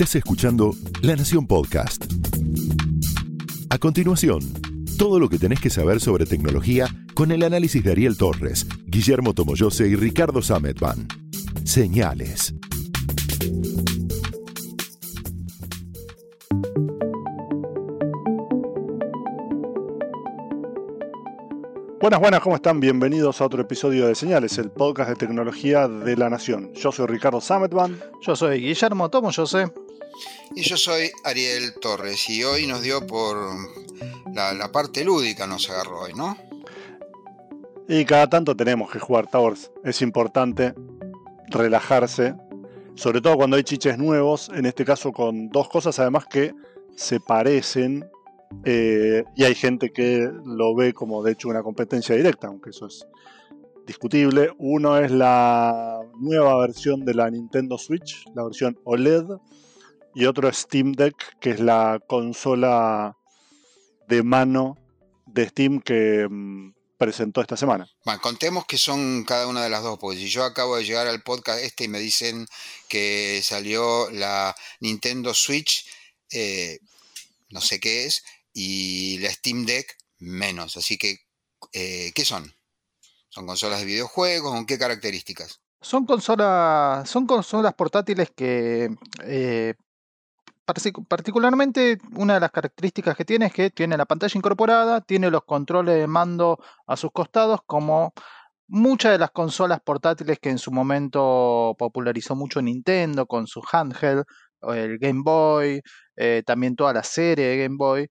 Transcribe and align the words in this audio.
Estás 0.00 0.16
escuchando 0.16 0.74
La 1.02 1.14
Nación 1.14 1.46
Podcast. 1.46 2.10
A 3.68 3.76
continuación, 3.76 4.40
todo 4.96 5.18
lo 5.18 5.28
que 5.28 5.36
tenés 5.36 5.60
que 5.60 5.68
saber 5.68 6.00
sobre 6.00 6.24
tecnología 6.24 6.86
con 7.12 7.32
el 7.32 7.42
análisis 7.42 7.84
de 7.84 7.92
Ariel 7.92 8.16
Torres, 8.16 8.66
Guillermo 8.86 9.34
Tomoyose 9.34 9.88
y 9.88 9.96
Ricardo 9.96 10.40
Sametban. 10.40 11.06
Señales. 11.64 12.54
Buenas, 22.00 22.20
buenas, 22.20 22.40
¿cómo 22.40 22.56
están? 22.56 22.80
Bienvenidos 22.80 23.42
a 23.42 23.44
otro 23.44 23.60
episodio 23.60 24.06
de 24.06 24.14
Señales, 24.14 24.56
el 24.56 24.70
podcast 24.70 25.10
de 25.10 25.16
tecnología 25.16 25.86
de 25.86 26.16
la 26.16 26.30
Nación. 26.30 26.72
Yo 26.72 26.90
soy 26.90 27.06
Ricardo 27.06 27.42
Sametban. 27.42 28.00
Yo 28.22 28.34
soy 28.34 28.60
Guillermo 28.60 29.10
Tomo, 29.10 29.30
yo 29.30 29.44
sé. 29.44 29.70
Y 30.54 30.62
yo 30.62 30.76
soy 30.76 31.10
Ariel 31.24 31.74
Torres 31.80 32.28
y 32.28 32.42
hoy 32.42 32.66
nos 32.66 32.82
dio 32.82 33.06
por 33.06 33.36
la, 34.34 34.72
parte 34.72 35.04
lúdica, 35.04 35.46
nos 35.46 35.70
agarró 35.70 36.00
hoy, 36.00 36.12
¿no? 36.14 36.36
Y 37.88 38.04
cada 38.04 38.28
tanto 38.28 38.56
tenemos 38.56 38.90
que 38.90 38.98
jugar 38.98 39.28
Towers. 39.30 39.70
Es 39.84 40.02
importante 40.02 40.74
relajarse, 41.48 42.34
sobre 42.94 43.20
todo 43.20 43.36
cuando 43.36 43.56
hay 43.56 43.62
chiches 43.62 43.96
nuevos, 43.96 44.50
en 44.52 44.66
este 44.66 44.84
caso 44.84 45.12
con 45.12 45.48
dos 45.50 45.68
cosas 45.68 45.98
además 45.98 46.26
que 46.26 46.52
se 46.96 47.20
parecen 47.20 48.08
eh, 48.64 49.24
y 49.36 49.44
hay 49.44 49.54
gente 49.54 49.92
que 49.92 50.28
lo 50.44 50.74
ve 50.74 50.92
como 50.92 51.22
de 51.22 51.32
hecho 51.32 51.48
una 51.48 51.62
competencia 51.62 52.16
directa, 52.16 52.48
aunque 52.48 52.70
eso 52.70 52.86
es 52.86 53.06
discutible. 53.86 54.50
Uno 54.58 54.98
es 54.98 55.10
la 55.10 56.00
nueva 56.18 56.58
versión 56.58 57.04
de 57.04 57.14
la 57.14 57.30
Nintendo 57.30 57.78
Switch, 57.78 58.24
la 58.34 58.44
versión 58.44 58.78
OLED, 58.84 59.24
y 60.14 60.26
otro 60.26 60.52
Steam 60.52 60.92
Deck, 60.92 61.38
que 61.40 61.50
es 61.50 61.60
la 61.60 62.00
consola 62.06 63.16
de 64.08 64.22
mano 64.22 64.76
de 65.26 65.48
Steam 65.48 65.80
que 65.80 66.26
mm, 66.28 66.72
presentó 66.98 67.40
esta 67.40 67.56
semana. 67.56 67.90
Bueno, 68.04 68.20
contemos 68.20 68.66
que 68.66 68.76
son 68.76 69.24
cada 69.24 69.46
una 69.46 69.62
de 69.62 69.70
las 69.70 69.82
dos, 69.82 69.98
porque 69.98 70.18
si 70.18 70.28
yo 70.28 70.44
acabo 70.44 70.76
de 70.76 70.84
llegar 70.84 71.06
al 71.06 71.22
podcast 71.22 71.60
este 71.60 71.84
y 71.84 71.88
me 71.88 72.00
dicen 72.00 72.46
que 72.88 73.40
salió 73.42 74.10
la 74.10 74.54
Nintendo 74.80 75.32
Switch, 75.32 75.86
eh, 76.30 76.80
no 77.48 77.60
sé 77.60 77.80
qué 77.80 78.06
es, 78.06 78.24
y 78.52 79.18
la 79.18 79.30
Steam 79.30 79.64
Deck 79.64 79.96
menos. 80.18 80.76
Así 80.76 80.98
que, 80.98 81.20
eh, 81.72 82.12
¿qué 82.14 82.24
son? 82.24 82.54
¿Son 83.28 83.46
consolas 83.46 83.80
de 83.80 83.86
videojuegos? 83.86 84.52
¿Con 84.52 84.66
qué 84.66 84.78
características? 84.78 85.60
Son 85.80 86.04
consolas, 86.04 87.08
son 87.08 87.26
consolas 87.26 87.72
portátiles 87.74 88.30
que 88.36 88.90
eh, 89.24 89.74
particularmente 91.08 91.98
una 92.16 92.34
de 92.34 92.40
las 92.40 92.50
características 92.50 93.16
que 93.16 93.24
tiene 93.24 93.46
es 93.46 93.52
que 93.52 93.70
tiene 93.70 93.96
la 93.96 94.06
pantalla 94.06 94.36
incorporada, 94.36 95.00
tiene 95.00 95.30
los 95.30 95.44
controles 95.44 95.96
de 95.96 96.06
mando 96.06 96.58
a 96.86 96.96
sus 96.96 97.10
costados, 97.12 97.60
como 97.66 98.12
muchas 98.68 99.12
de 99.12 99.18
las 99.18 99.30
consolas 99.32 99.80
portátiles 99.84 100.38
que 100.38 100.50
en 100.50 100.58
su 100.58 100.70
momento 100.72 101.74
popularizó 101.78 102.36
mucho 102.36 102.62
Nintendo 102.62 103.26
con 103.26 103.46
su 103.46 103.62
handheld, 103.70 104.24
el 104.62 104.98
Game 104.98 105.22
Boy, 105.24 105.82
eh, 106.16 106.42
también 106.46 106.76
toda 106.76 106.92
la 106.92 107.02
serie 107.02 107.46
de 107.46 107.62
Game 107.64 107.76
Boy. 107.78 108.08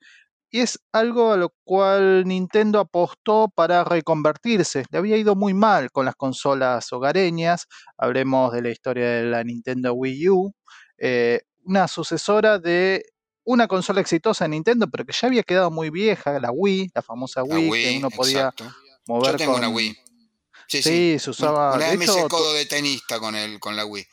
Y 0.52 0.62
es 0.62 0.80
algo 0.92 1.32
a 1.34 1.38
lo 1.38 1.54
cual 1.64 2.26
Nintendo 2.26 2.80
apostó 2.80 3.50
para 3.54 3.84
reconvertirse. 3.84 4.86
Le 4.92 4.98
había 4.98 5.18
ido 5.18 5.36
muy 5.36 5.54
mal 5.54 5.92
con 5.92 6.06
las 6.06 6.16
consolas 6.16 6.92
hogareñas. 6.92 7.68
Hablemos 7.98 8.52
de 8.54 8.64
la 8.64 8.70
historia 8.70 9.06
de 9.10 9.24
la 9.26 9.44
Nintendo 9.44 9.94
Wii 9.94 10.30
U. 10.30 10.54
Eh, 10.98 11.42
una 11.64 11.88
sucesora 11.88 12.60
de 12.60 13.06
una 13.44 13.68
consola 13.68 14.02
exitosa 14.02 14.46
de 14.46 14.50
Nintendo, 14.50 14.88
pero 14.90 15.06
que 15.06 15.14
ya 15.14 15.28
había 15.28 15.44
quedado 15.44 15.72
muy 15.72 15.90
vieja, 15.90 16.40
la 16.40 16.52
Wii, 16.52 16.92
la 16.94 17.02
famosa 17.02 17.44
Wii, 17.44 17.72
que 17.72 17.98
uno 17.98 18.10
podía 18.10 18.54
mover 19.08 19.32
Yo 19.32 19.38
tengo 19.38 19.56
una 19.56 19.70
Wii. 19.70 19.98
Sí, 20.68 20.84
sí, 20.84 21.18
se 21.20 21.32
usaba. 21.32 21.74
Una 21.74 21.88
vez 21.88 21.98
me 21.98 22.06
hice 22.06 22.28
codo 22.28 22.54
de 22.54 22.66
tenista 22.68 23.20
con, 23.20 23.36
el, 23.36 23.60
con 23.60 23.76
la 23.76 23.86
Wii. 23.86 24.06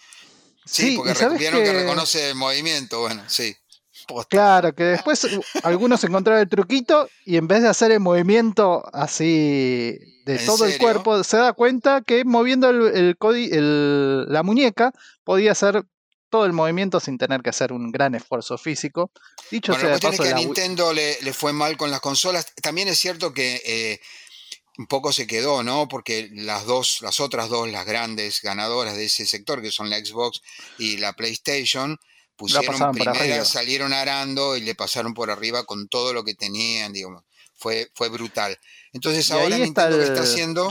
Sí, 0.65 0.97
porque 0.97 1.13
vieron 1.37 1.63
que... 1.63 1.73
reconoce 1.73 2.31
el 2.31 2.35
movimiento, 2.35 3.01
bueno, 3.01 3.23
sí. 3.29 3.55
Claro, 4.29 4.75
que 4.75 4.85
después 4.85 5.27
algunos 5.65 6.03
encontraron 6.05 6.41
el 6.41 6.49
truquito 6.49 7.09
y 7.25 7.37
en 7.37 7.49
vez 7.49 7.63
de 7.63 7.69
hacer 7.69 7.91
el 7.91 8.01
movimiento 8.01 8.85
así 8.93 9.99
de 10.25 10.39
todo 10.47 10.65
el 10.65 10.79
cuerpo, 10.79 11.25
se 11.25 11.37
da 11.37 11.53
cuenta 11.53 12.03
que 12.03 12.25
moviendo 12.25 12.71
el, 12.71 13.17
el, 13.19 14.33
la 14.33 14.43
muñeca 14.43 14.93
podía 15.25 15.53
hacer 15.53 15.85
todo 16.37 16.45
el 16.45 16.53
movimiento 16.53 17.01
sin 17.01 17.17
tener 17.17 17.41
que 17.41 17.49
hacer 17.49 17.73
un 17.73 17.91
gran 17.91 18.15
esfuerzo 18.15 18.59
físico. 18.59 19.11
Dicho 19.51 19.73
sea 19.73 19.89
la 19.89 19.99
que 19.99 20.29
a 20.29 20.35
Nintendo 20.35 20.93
le, 20.93 21.17
fue 21.33 21.55
mal 21.55 21.79
con 21.79 21.91
las 21.91 22.01
consolas. 22.01 22.53
También 22.63 22.89
es 22.89 22.99
cierto 22.99 23.33
que 23.33 23.63
eh, 23.65 24.01
un 24.77 24.87
poco 24.87 25.15
se 25.15 25.27
quedó, 25.27 25.63
¿no? 25.63 25.89
Porque 25.89 26.29
las 26.35 26.67
dos, 26.67 26.99
las 27.01 27.21
otras 27.21 27.49
dos, 27.49 27.71
las 27.71 27.87
grandes 27.87 28.43
ganadoras 28.43 28.97
de 28.97 29.07
ese 29.07 29.25
sector, 29.25 29.63
que 29.63 29.71
son 29.71 29.89
la 29.89 29.97
Xbox 29.97 30.43
y 30.77 30.99
la 30.99 31.15
PlayStation, 31.15 31.99
pusieron 32.37 32.93
primera, 32.93 33.43
salieron 33.47 33.95
arando 33.95 34.59
y 34.59 34.61
le 34.61 34.75
pasaron 34.75 35.15
por 35.15 35.31
arriba 35.31 35.65
con 35.65 35.89
todo 35.89 36.13
lo 36.13 36.23
que 36.23 36.35
tenían, 36.35 36.93
digamos. 36.93 37.25
Fue, 37.55 37.91
fue 37.95 38.11
brutal. 38.11 38.59
Entonces 38.93 39.31
ahora 39.31 39.57
Nintendo 39.57 40.03
está 40.03 40.21
haciendo. 40.21 40.71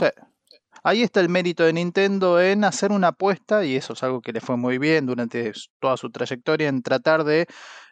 Ahí 0.88 1.02
está 1.02 1.20
el 1.20 1.30
mérito 1.30 1.64
de 1.64 1.74
Nintendo 1.74 2.40
en 2.40 2.64
hacer 2.64 2.92
una 2.92 3.08
apuesta, 3.08 3.66
y 3.66 3.76
eso 3.76 3.94
es 3.94 4.04
algo 4.04 4.22
que 4.22 4.32
le 4.32 4.40
fue 4.40 4.56
muy 4.56 4.78
bien 4.78 5.08
durante 5.08 5.52
toda 5.80 5.98
su 5.98 6.12
trayectoria, 6.12 6.68
en 6.70 6.84
tratar 6.84 7.24
de 7.24 7.48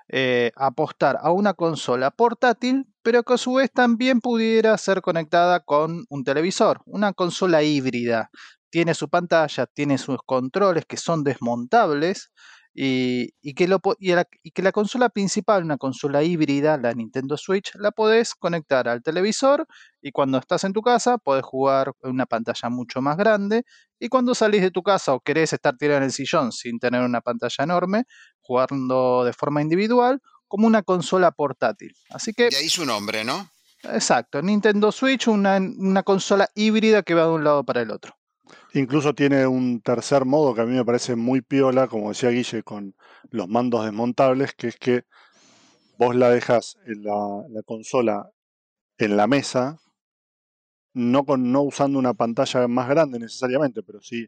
eh, 0.09 0.51
apostar 0.55 1.17
a 1.19 1.31
una 1.31 1.55
consola 1.55 2.11
portátil, 2.11 2.85
pero 3.01 3.23
que 3.23 3.33
a 3.33 3.37
su 3.39 3.55
vez 3.55 3.71
también 3.71 4.21
pudiera 4.21 4.77
ser 4.77 5.01
conectada 5.01 5.61
con 5.61 6.05
un 6.07 6.23
televisor, 6.23 6.81
una 6.85 7.13
consola 7.13 7.63
híbrida. 7.63 8.29
Tiene 8.69 8.93
su 8.93 9.09
pantalla, 9.09 9.65
tiene 9.65 9.97
sus 9.97 10.19
controles 10.23 10.85
que 10.85 10.97
son 10.97 11.23
desmontables 11.23 12.31
y, 12.75 13.53
que 13.53 13.67
la, 13.67 14.71
consola 14.71 15.09
principal, 15.09 15.63
una 15.63 15.77
consola 15.77 16.23
híbrida, 16.23 16.77
la 16.77 16.93
Nintendo 16.93 17.37
Switch, 17.37 17.71
la 17.75 17.91
podés 17.91 18.33
conectar 18.33 18.87
al 18.87 19.03
televisor 19.03 19.67
y 20.01 20.11
cuando 20.11 20.39
estás 20.39 20.63
en 20.63 20.73
tu 20.73 20.81
casa 20.81 21.17
podés 21.17 21.43
jugar 21.43 21.93
en 22.01 22.11
una 22.11 22.25
pantalla 22.25 22.69
mucho 22.69 23.01
más 23.01 23.17
grande 23.17 23.63
y 23.99 24.09
cuando 24.09 24.33
salís 24.33 24.61
de 24.61 24.71
tu 24.71 24.81
casa 24.81 25.13
o 25.13 25.19
querés 25.19 25.53
estar 25.53 25.77
tirado 25.77 25.99
en 25.99 26.05
el 26.05 26.11
sillón 26.11 26.51
sin 26.51 26.79
tener 26.79 27.01
una 27.01 27.21
pantalla 27.21 27.63
enorme, 27.63 28.05
jugando 28.41 29.23
de 29.23 29.33
forma 29.33 29.61
individual 29.61 30.19
como 30.47 30.67
una 30.67 30.81
consola 30.81 31.31
portátil. 31.31 31.93
Así 32.09 32.33
que... 32.33 32.49
Y 32.51 32.55
ahí 32.55 32.69
su 32.69 32.85
nombre, 32.85 33.23
¿no? 33.23 33.49
Exacto, 33.83 34.41
Nintendo 34.41 34.91
Switch, 34.91 35.27
una, 35.27 35.57
una 35.57 36.03
consola 36.03 36.49
híbrida 36.55 37.03
que 37.03 37.13
va 37.13 37.23
de 37.23 37.29
un 37.29 37.43
lado 37.43 37.63
para 37.63 37.81
el 37.81 37.91
otro. 37.91 38.15
Incluso 38.75 39.13
tiene 39.13 39.45
un 39.45 39.81
tercer 39.81 40.25
modo 40.25 40.55
que 40.55 40.61
a 40.61 40.65
mí 40.65 40.73
me 40.75 40.83
parece 40.83 41.15
muy 41.15 41.41
piola, 41.41 41.87
como 41.87 42.09
decía 42.09 42.29
Guille, 42.29 42.63
con 42.63 42.95
los 43.29 43.47
mandos 43.47 43.85
desmontables, 43.85 44.55
que 44.55 44.67
es 44.67 44.77
que 44.77 45.03
vos 45.99 46.15
la 46.15 46.31
dejas 46.31 46.77
en 46.87 47.03
la, 47.03 47.61
consola 47.65 48.31
en 48.97 49.15
la 49.15 49.27
mesa, 49.27 49.77
no, 50.93 51.23
con, 51.23 51.51
no 51.51 51.61
usando 51.61 51.99
una 51.99 52.15
pantalla 52.15 52.67
más 52.67 52.89
grande 52.89 53.19
necesariamente, 53.19 53.83
pero 53.83 54.01
sí 54.01 54.27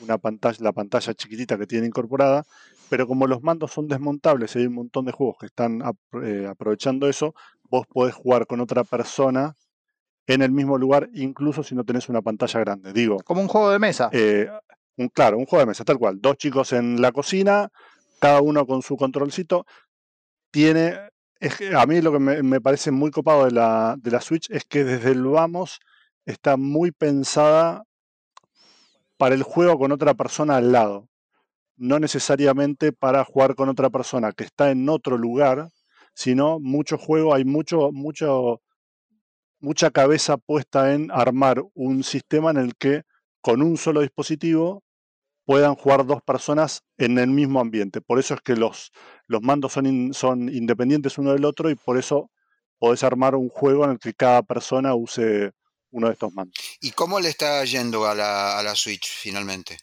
una 0.00 0.18
pantalla, 0.18 0.58
la 0.60 0.72
pantalla 0.72 1.14
chiquitita 1.14 1.56
que 1.56 1.68
tiene 1.68 1.86
incorporada, 1.86 2.44
pero 2.90 3.06
como 3.06 3.28
los 3.28 3.44
mandos 3.44 3.72
son 3.72 3.86
desmontables 3.86 4.56
y 4.56 4.58
hay 4.58 4.66
un 4.66 4.74
montón 4.74 5.04
de 5.04 5.12
juegos 5.12 5.36
que 5.38 5.46
están 5.46 5.82
eh, 6.20 6.46
aprovechando 6.48 7.08
eso, 7.08 7.32
vos 7.70 7.86
podés 7.86 8.14
jugar 8.14 8.48
con 8.48 8.60
otra 8.60 8.82
persona 8.82 9.54
en 10.26 10.42
el 10.42 10.50
mismo 10.52 10.78
lugar, 10.78 11.10
incluso 11.12 11.62
si 11.62 11.74
no 11.74 11.84
tenés 11.84 12.08
una 12.08 12.22
pantalla 12.22 12.60
grande. 12.60 12.92
Digo. 12.92 13.18
Como 13.24 13.40
un 13.40 13.48
juego 13.48 13.70
de 13.70 13.78
mesa. 13.78 14.08
Eh, 14.12 14.48
un, 14.96 15.08
claro, 15.08 15.38
un 15.38 15.46
juego 15.46 15.60
de 15.60 15.66
mesa, 15.66 15.84
tal 15.84 15.98
cual. 15.98 16.20
Dos 16.20 16.36
chicos 16.36 16.72
en 16.72 17.00
la 17.00 17.12
cocina, 17.12 17.68
cada 18.20 18.40
uno 18.40 18.66
con 18.66 18.82
su 18.82 18.96
controlcito. 18.96 19.66
Tiene. 20.50 20.98
a 21.76 21.86
mí 21.86 22.00
lo 22.00 22.12
que 22.12 22.18
me, 22.18 22.60
parece 22.60 22.90
muy 22.90 23.10
copado 23.10 23.44
de 23.44 23.50
la, 23.50 23.96
de 23.98 24.10
la 24.10 24.20
Switch 24.20 24.50
es 24.50 24.64
que 24.64 24.84
desde 24.84 25.10
el 25.10 25.22
vamos 25.24 25.80
está 26.24 26.56
muy 26.56 26.90
pensada 26.90 27.84
para 29.18 29.34
el 29.34 29.42
juego 29.42 29.78
con 29.78 29.92
otra 29.92 30.14
persona 30.14 30.56
al 30.56 30.72
lado. 30.72 31.08
No 31.76 31.98
necesariamente 31.98 32.92
para 32.92 33.24
jugar 33.24 33.56
con 33.56 33.68
otra 33.68 33.90
persona 33.90 34.32
que 34.32 34.44
está 34.44 34.70
en 34.70 34.88
otro 34.88 35.18
lugar, 35.18 35.70
sino 36.14 36.60
mucho 36.60 36.96
juego, 36.96 37.34
hay 37.34 37.44
mucho, 37.44 37.90
mucho 37.92 38.60
mucha 39.64 39.90
cabeza 39.90 40.36
puesta 40.36 40.92
en 40.92 41.10
armar 41.10 41.64
un 41.74 42.04
sistema 42.04 42.50
en 42.50 42.58
el 42.58 42.76
que 42.76 43.02
con 43.40 43.62
un 43.62 43.76
solo 43.78 44.02
dispositivo 44.02 44.84
puedan 45.46 45.74
jugar 45.74 46.06
dos 46.06 46.22
personas 46.22 46.82
en 46.98 47.18
el 47.18 47.28
mismo 47.28 47.60
ambiente. 47.60 48.00
Por 48.00 48.18
eso 48.18 48.34
es 48.34 48.40
que 48.42 48.56
los, 48.56 48.92
los 49.26 49.42
mandos 49.42 49.72
son, 49.72 50.12
son 50.12 50.48
independientes 50.48 51.18
uno 51.18 51.32
del 51.32 51.44
otro 51.44 51.70
y 51.70 51.74
por 51.74 51.98
eso 51.98 52.30
podés 52.78 53.02
armar 53.02 53.34
un 53.34 53.48
juego 53.48 53.84
en 53.84 53.92
el 53.92 53.98
que 53.98 54.12
cada 54.12 54.42
persona 54.42 54.94
use 54.94 55.52
uno 55.90 56.08
de 56.08 56.12
estos 56.12 56.32
mandos. 56.32 56.54
¿Y 56.80 56.90
cómo 56.90 57.18
le 57.18 57.30
está 57.30 57.64
yendo 57.64 58.06
a 58.06 58.14
la, 58.14 58.58
a 58.58 58.62
la 58.62 58.74
Switch 58.74 59.08
finalmente? 59.08 59.78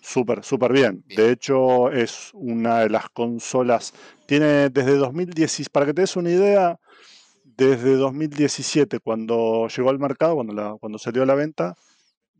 Súper, 0.00 0.42
súper 0.42 0.72
bien. 0.72 1.04
De 1.06 1.30
hecho, 1.30 1.90
es 1.92 2.30
una 2.32 2.80
de 2.80 2.88
las 2.88 3.10
consolas. 3.10 3.92
Tiene 4.26 4.70
desde 4.70 4.96
2016, 4.96 5.68
para 5.68 5.86
que 5.86 5.94
te 5.94 6.00
des 6.00 6.16
una 6.16 6.30
idea, 6.30 6.80
desde 7.66 7.96
2017, 7.96 9.00
cuando 9.00 9.68
llegó 9.68 9.90
al 9.90 9.98
mercado, 9.98 10.34
cuando, 10.36 10.78
cuando 10.80 10.98
salió 10.98 11.24
a 11.24 11.26
la 11.26 11.34
venta, 11.34 11.76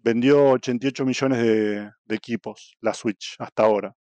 vendió 0.03 0.53
88 0.53 1.05
millones 1.05 1.39
de, 1.39 1.91
equipos, 2.09 2.79
la 2.81 2.95
Switch, 2.95 3.37
hasta 3.39 3.65
ahora. 3.65 3.95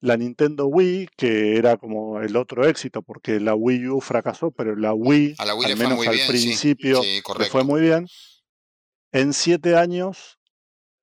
La 0.00 0.16
Nintendo 0.16 0.66
Wii, 0.66 1.10
que 1.16 1.56
era 1.56 1.76
como 1.76 2.20
el 2.20 2.36
otro 2.36 2.66
éxito, 2.66 3.02
porque 3.02 3.38
la 3.38 3.54
Wii 3.54 3.88
U 3.88 4.00
fracasó, 4.00 4.50
pero 4.50 4.74
la 4.74 4.92
Wii, 4.92 5.36
al 5.38 5.76
menos 5.76 6.04
al 6.04 6.18
principio, 6.26 7.02
le 7.02 7.44
fue 7.46 7.62
muy 7.62 7.80
bien. 7.80 8.08
En 9.12 9.32
siete 9.32 9.76
años 9.76 10.38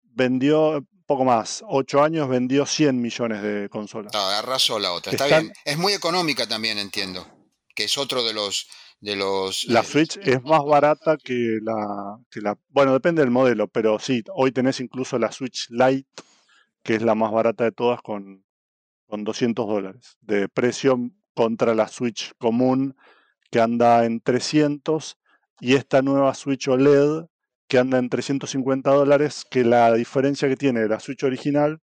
vendió 0.04 0.86
poco 1.06 1.24
más, 1.24 1.64
ocho 1.68 2.04
años 2.04 2.28
vendió 2.28 2.66
100 2.66 3.02
millones 3.02 3.42
de 3.42 3.70
consolas. 3.70 4.14
arrasó 4.14 4.80
la 4.80 4.92
otra, 4.92 5.14
está 5.14 5.28
bien. 5.28 5.54
Es 5.64 5.78
muy 5.78 5.94
económica 5.94 6.46
también, 6.46 6.78
entiendo, 6.78 7.26
que 7.74 7.86
es 7.86 7.98
otro 7.98 8.24
de 8.24 8.34
los 8.34 8.68
los... 9.04 9.66
La 9.66 9.82
eh, 9.82 9.84
Switch 9.84 10.18
es 10.18 10.44
más 10.44 10.64
barata 10.64 11.18
que 11.18 11.60
la, 11.62 12.18
la... 12.36 12.58
Bueno, 12.70 12.94
depende 12.94 13.22
del 13.22 13.32
modelo, 13.32 13.68
pero 13.68 14.00
sí, 14.00 14.24
hoy 14.34 14.52
tenés 14.52 14.80
incluso 14.80 15.20
la 15.20 15.32
Switch 15.32 15.70
Lite, 15.70 16.10
que 16.84 16.96
es 16.96 17.02
la 17.02 17.16
más 17.16 17.32
barata 17.32 17.66
de 17.66 17.72
todas, 17.72 18.02
con, 18.02 18.44
con 19.08 19.24
200 19.24 19.68
dólares 19.68 20.18
de 20.22 20.48
precio 20.50 20.98
contra 21.34 21.76
la 21.76 21.88
Switch 21.88 22.34
común, 22.38 22.96
que 23.52 23.60
anda 23.60 24.06
en 24.06 24.22
300, 24.22 25.18
y 25.60 25.76
esta 25.76 26.02
nueva 26.02 26.34
Switch 26.34 26.68
OLED, 26.68 27.26
que 27.68 27.78
anda 27.80 27.98
en 27.98 28.10
350 28.10 28.92
dólares, 28.92 29.46
que 29.50 29.64
la 29.64 29.94
diferencia 29.94 30.48
que 30.48 30.58
tiene 30.58 30.82
de 30.82 30.90
la 30.90 31.00
Switch 31.00 31.24
original 31.24 31.80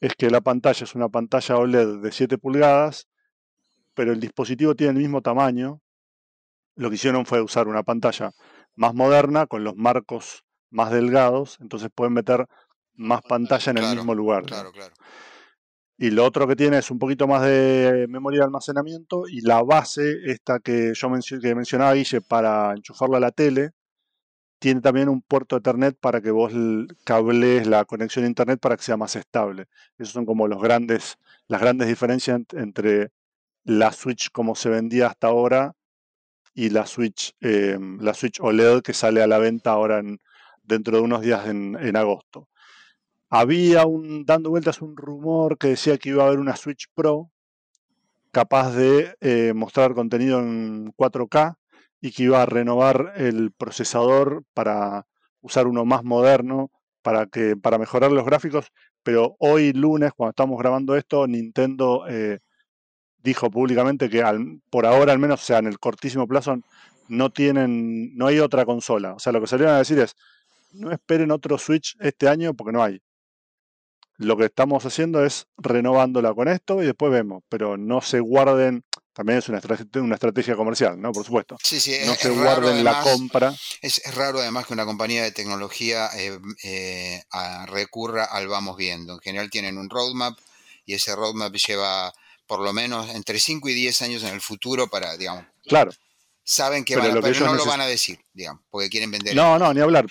es 0.00 0.14
que 0.14 0.30
la 0.30 0.40
pantalla 0.40 0.84
es 0.84 0.94
una 0.94 1.08
pantalla 1.08 1.56
OLED 1.56 2.00
de 2.02 2.12
7 2.12 2.38
pulgadas, 2.38 3.08
pero 3.94 4.12
el 4.12 4.20
dispositivo 4.20 4.74
tiene 4.76 4.92
el 4.92 4.98
mismo 4.98 5.22
tamaño, 5.22 5.80
lo 6.78 6.88
que 6.88 6.94
hicieron 6.94 7.26
fue 7.26 7.42
usar 7.42 7.66
una 7.66 7.82
pantalla 7.82 8.32
más 8.76 8.94
moderna 8.94 9.46
con 9.46 9.64
los 9.64 9.74
marcos 9.76 10.44
más 10.70 10.92
delgados, 10.92 11.58
entonces 11.60 11.90
pueden 11.92 12.12
meter 12.12 12.46
más 12.94 13.20
pantalla 13.22 13.72
en 13.72 13.78
el 13.78 13.96
mismo 13.96 14.14
lugar. 14.14 14.44
Claro, 14.44 14.70
claro. 14.70 14.94
Y 15.96 16.10
lo 16.10 16.24
otro 16.24 16.46
que 16.46 16.54
tiene 16.54 16.78
es 16.78 16.88
un 16.92 17.00
poquito 17.00 17.26
más 17.26 17.42
de 17.42 18.06
memoria 18.08 18.40
de 18.40 18.44
almacenamiento 18.44 19.26
y 19.26 19.40
la 19.40 19.60
base, 19.64 20.18
esta 20.26 20.60
que 20.60 20.92
yo 20.94 21.10
que 21.42 21.54
mencionaba, 21.56 21.94
Guille, 21.94 22.20
para 22.20 22.72
enchufarla 22.72 23.16
a 23.16 23.20
la 23.20 23.32
tele, 23.32 23.72
tiene 24.60 24.80
también 24.80 25.08
un 25.08 25.20
puerto 25.20 25.56
Ethernet 25.56 25.98
para 25.98 26.20
que 26.20 26.30
vos 26.30 26.52
cables 27.02 27.66
la 27.66 27.84
conexión 27.86 28.24
a 28.24 28.28
Internet 28.28 28.60
para 28.60 28.76
que 28.76 28.84
sea 28.84 28.96
más 28.96 29.16
estable. 29.16 29.66
Esas 29.98 30.12
son 30.12 30.26
como 30.26 30.46
los 30.46 30.62
grandes, 30.62 31.16
las 31.48 31.60
grandes 31.60 31.88
diferencias 31.88 32.40
entre 32.52 33.10
la 33.64 33.90
Switch 33.90 34.30
como 34.30 34.54
se 34.54 34.68
vendía 34.68 35.08
hasta 35.08 35.26
ahora 35.26 35.74
y 36.58 36.70
la 36.70 36.86
Switch, 36.86 37.36
em, 37.40 38.00
la 38.00 38.14
Switch 38.14 38.40
OLED 38.40 38.82
que 38.82 38.92
sale 38.92 39.22
a 39.22 39.28
la 39.28 39.38
venta 39.38 39.70
ahora 39.70 40.00
en, 40.00 40.18
dentro 40.64 40.96
de 40.96 41.02
unos 41.04 41.20
días 41.20 41.46
en, 41.46 41.96
agosto. 41.96 42.48
Había 43.30 43.86
un, 43.86 44.24
dando 44.24 44.50
vueltas 44.50 44.82
un 44.82 44.96
rumor 44.96 45.56
que 45.56 45.68
decía 45.68 45.98
que 45.98 46.08
iba 46.08 46.24
a 46.24 46.26
haber 46.26 46.40
una 46.40 46.56
Switch 46.56 46.88
Pro 46.96 47.30
capaz 48.32 48.72
de 48.72 49.14
eh, 49.20 49.52
mostrar 49.54 49.94
contenido 49.94 50.40
en 50.40 50.92
4K 50.94 51.54
y 52.00 52.10
que 52.10 52.24
iba 52.24 52.42
a 52.42 52.46
renovar 52.46 53.12
el 53.16 53.52
procesador 53.52 54.42
para 54.52 55.06
usar 55.40 55.68
uno 55.68 55.84
más 55.84 56.02
moderno 56.02 56.72
para 57.02 57.26
que 57.26 57.56
para 57.56 57.78
mejorar 57.78 58.10
los 58.10 58.24
gráficos 58.26 58.66
pero 59.04 59.36
hoy 59.38 59.72
lunes 59.72 60.10
cuando 60.16 60.30
estamos 60.30 60.58
grabando 60.58 60.96
esto 60.96 61.26
Nintendo 61.28 62.04
eh, 62.08 62.40
dijo 63.28 63.50
públicamente 63.50 64.08
que 64.08 64.24
por 64.70 64.86
ahora, 64.86 65.12
al 65.12 65.18
menos, 65.18 65.40
sea, 65.40 65.58
en 65.58 65.66
el 65.66 65.78
cortísimo 65.78 66.26
plazo, 66.26 66.58
no 67.08 67.30
tienen, 67.30 68.16
no 68.16 68.26
hay 68.26 68.38
otra 68.38 68.64
consola. 68.64 69.14
O 69.14 69.18
sea, 69.18 69.32
lo 69.32 69.40
que 69.40 69.46
salieron 69.46 69.74
a 69.74 69.78
decir 69.78 69.98
es, 69.98 70.16
no 70.72 70.90
esperen 70.92 71.30
otro 71.30 71.58
Switch 71.58 71.96
este 72.00 72.28
año 72.28 72.54
porque 72.54 72.72
no 72.72 72.82
hay. 72.82 73.00
Lo 74.16 74.36
que 74.36 74.46
estamos 74.46 74.84
haciendo 74.84 75.24
es 75.24 75.46
renovándola 75.56 76.34
con 76.34 76.48
esto 76.48 76.82
y 76.82 76.86
después 76.86 77.12
vemos, 77.12 77.44
pero 77.48 77.76
no 77.76 78.00
se 78.00 78.18
guarden, 78.18 78.84
también 79.12 79.38
es 79.38 79.48
una 79.48 79.58
estrategia, 79.58 80.02
una 80.02 80.16
estrategia 80.16 80.56
comercial, 80.56 81.00
¿no? 81.00 81.12
Por 81.12 81.24
supuesto. 81.24 81.56
Sí, 81.62 81.78
sí, 81.78 81.96
no 82.04 82.14
se 82.14 82.30
guarden 82.30 82.82
la 82.82 83.00
compra. 83.02 83.54
Es, 83.80 84.02
raro 84.16 84.40
además 84.40 84.66
que 84.66 84.72
una 84.72 84.84
compañía 84.84 85.22
de 85.22 85.30
tecnología 85.30 86.08
eh, 86.16 86.36
eh, 86.64 87.22
recurra 87.66 88.24
al 88.24 88.48
vamos 88.48 88.76
viendo. 88.76 89.14
En 89.14 89.20
general 89.20 89.50
tienen 89.50 89.78
un 89.78 89.88
roadmap 89.88 90.36
y 90.84 90.94
ese 90.94 91.14
roadmap 91.14 91.54
lleva 91.54 92.12
por 92.48 92.60
lo 92.60 92.72
menos 92.72 93.14
entre 93.14 93.38
5 93.38 93.68
y 93.68 93.74
10 93.74 94.02
años 94.02 94.22
en 94.24 94.34
el 94.34 94.40
futuro 94.40 94.88
para, 94.88 95.16
digamos. 95.16 95.44
Claro. 95.66 95.92
Saben 96.42 96.84
que, 96.84 96.96
van 96.96 97.18
a, 97.18 97.20
pero 97.20 97.44
no 97.44 97.54
lo 97.54 97.66
van 97.66 97.82
a 97.82 97.86
decir, 97.86 98.18
digamos, 98.32 98.62
porque 98.70 98.88
quieren 98.88 99.10
vender. 99.10 99.36
No, 99.36 99.58
no, 99.58 99.72
ni 99.74 99.80
hablar. 99.80 100.06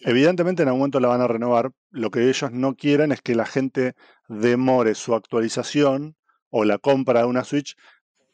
Evidentemente 0.00 0.62
en 0.62 0.68
algún 0.68 0.80
momento 0.80 1.00
la 1.00 1.08
van 1.08 1.20
a 1.20 1.26
renovar. 1.26 1.72
Lo 1.90 2.10
que 2.10 2.28
ellos 2.28 2.52
no 2.52 2.76
quieren 2.76 3.10
es 3.10 3.20
que 3.20 3.34
la 3.34 3.46
gente 3.46 3.94
demore 4.28 4.94
su 4.94 5.14
actualización 5.14 6.16
o 6.50 6.64
la 6.64 6.78
compra 6.78 7.20
de 7.20 7.26
una 7.26 7.44
Switch 7.44 7.76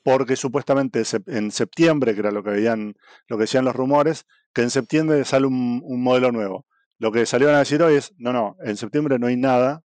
porque 0.05 0.37
supuestamente 0.37 1.03
en 1.27 1.51
septiembre, 1.51 2.15
que 2.15 2.21
era 2.21 2.31
lo 2.31 2.43
que 2.43 2.51
veían, 2.51 2.97
lo 3.27 3.37
que 3.37 3.43
decían 3.43 3.65
los 3.65 3.77
rumores, 3.77 4.27
que 4.53 4.63
en 4.63 4.71
septiembre 4.71 5.25
sale 5.25 5.47
un, 5.47 5.83
un 5.85 6.03
modelo 6.03 6.33
nuevo. 6.33 6.67
Lo 6.99 7.13
que 7.13 7.27
salieron 7.27 7.57
a 7.57 7.61
decir 7.61 7.83
hoy 7.83 7.97
es, 7.97 8.13
no, 8.19 8.33
no, 8.33 8.57
en 8.63 8.77
septiembre 8.77 9.19
no 9.19 9.27
hay 9.27 9.37
nada. 9.37 9.83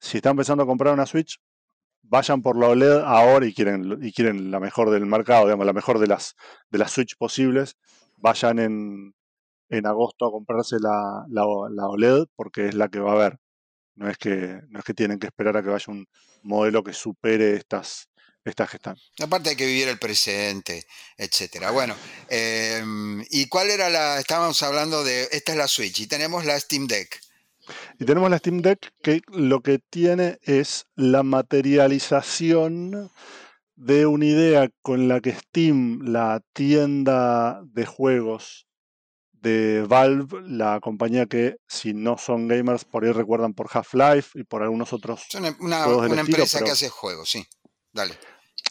Si 0.00 0.18
están 0.18 0.36
pensando 0.36 0.64
a 0.64 0.66
comprar 0.66 0.92
una 0.92 1.06
Switch, 1.06 1.38
vayan 2.08 2.42
por 2.42 2.58
la 2.58 2.68
OLED 2.68 3.00
ahora 3.04 3.46
y 3.46 3.54
quieren, 3.54 3.98
y 4.02 4.12
quieren 4.12 4.50
la 4.50 4.60
mejor 4.60 4.90
del 4.90 5.06
mercado, 5.06 5.44
digamos, 5.44 5.66
la 5.66 5.72
mejor 5.72 5.98
de 5.98 6.06
las, 6.06 6.34
de 6.70 6.78
las 6.78 6.92
Switch 6.92 7.16
posibles, 7.16 7.76
vayan 8.16 8.58
en, 8.58 9.14
en 9.68 9.86
agosto 9.86 10.26
a 10.26 10.30
comprarse 10.30 10.76
la, 10.80 11.24
la, 11.28 11.86
OLED 11.86 12.26
porque 12.34 12.68
es 12.68 12.74
la 12.74 12.88
que 12.88 13.00
va 13.00 13.12
a 13.12 13.14
haber. 13.14 13.38
No 13.94 14.10
es 14.10 14.18
que, 14.18 14.60
no 14.68 14.78
es 14.78 14.84
que 14.84 14.94
tienen 14.94 15.18
que 15.18 15.26
esperar 15.26 15.56
a 15.56 15.62
que 15.62 15.70
vaya 15.70 15.86
un 15.88 16.06
modelo 16.42 16.84
que 16.84 16.92
supere 16.92 17.54
estas, 17.54 18.08
estas 18.44 18.70
que 18.70 18.76
están. 18.76 18.96
Aparte 19.20 19.50
hay 19.50 19.56
que 19.56 19.66
vivir 19.66 19.88
el 19.88 19.98
presente, 19.98 20.84
etcétera. 21.16 21.70
Bueno, 21.70 21.96
em, 22.28 23.24
¿y 23.30 23.48
cuál 23.48 23.70
era 23.70 23.88
la? 23.88 24.18
Estábamos 24.18 24.62
hablando 24.62 25.02
de. 25.02 25.28
Esta 25.32 25.52
es 25.52 25.58
la 25.58 25.66
Switch 25.66 26.00
y 26.00 26.06
tenemos 26.06 26.44
la 26.44 26.60
Steam 26.60 26.86
Deck. 26.86 27.20
Y 27.98 28.04
tenemos 28.04 28.30
la 28.30 28.38
Steam 28.38 28.60
Deck 28.60 28.92
que 29.02 29.22
lo 29.28 29.60
que 29.60 29.78
tiene 29.78 30.38
es 30.42 30.86
la 30.96 31.22
materialización 31.22 33.10
de 33.74 34.06
una 34.06 34.26
idea 34.26 34.68
con 34.82 35.08
la 35.08 35.20
que 35.20 35.32
Steam, 35.32 36.00
la 36.02 36.42
tienda 36.52 37.62
de 37.64 37.86
juegos 37.86 38.66
de 39.32 39.84
Valve, 39.88 40.42
la 40.46 40.80
compañía 40.80 41.26
que 41.26 41.56
si 41.68 41.94
no 41.94 42.18
son 42.18 42.48
gamers 42.48 42.84
por 42.84 43.04
ahí 43.04 43.12
recuerdan 43.12 43.54
por 43.54 43.68
Half-Life 43.72 44.40
y 44.40 44.44
por 44.44 44.62
algunos 44.62 44.92
otros. 44.92 45.22
Es 45.28 45.34
una, 45.34 45.86
una, 45.86 46.20
empresa 46.20 46.62
que 46.62 46.70
hace 46.70 46.88
juegos, 46.88 47.30
sí. 47.30 47.46
Dale. 47.92 48.14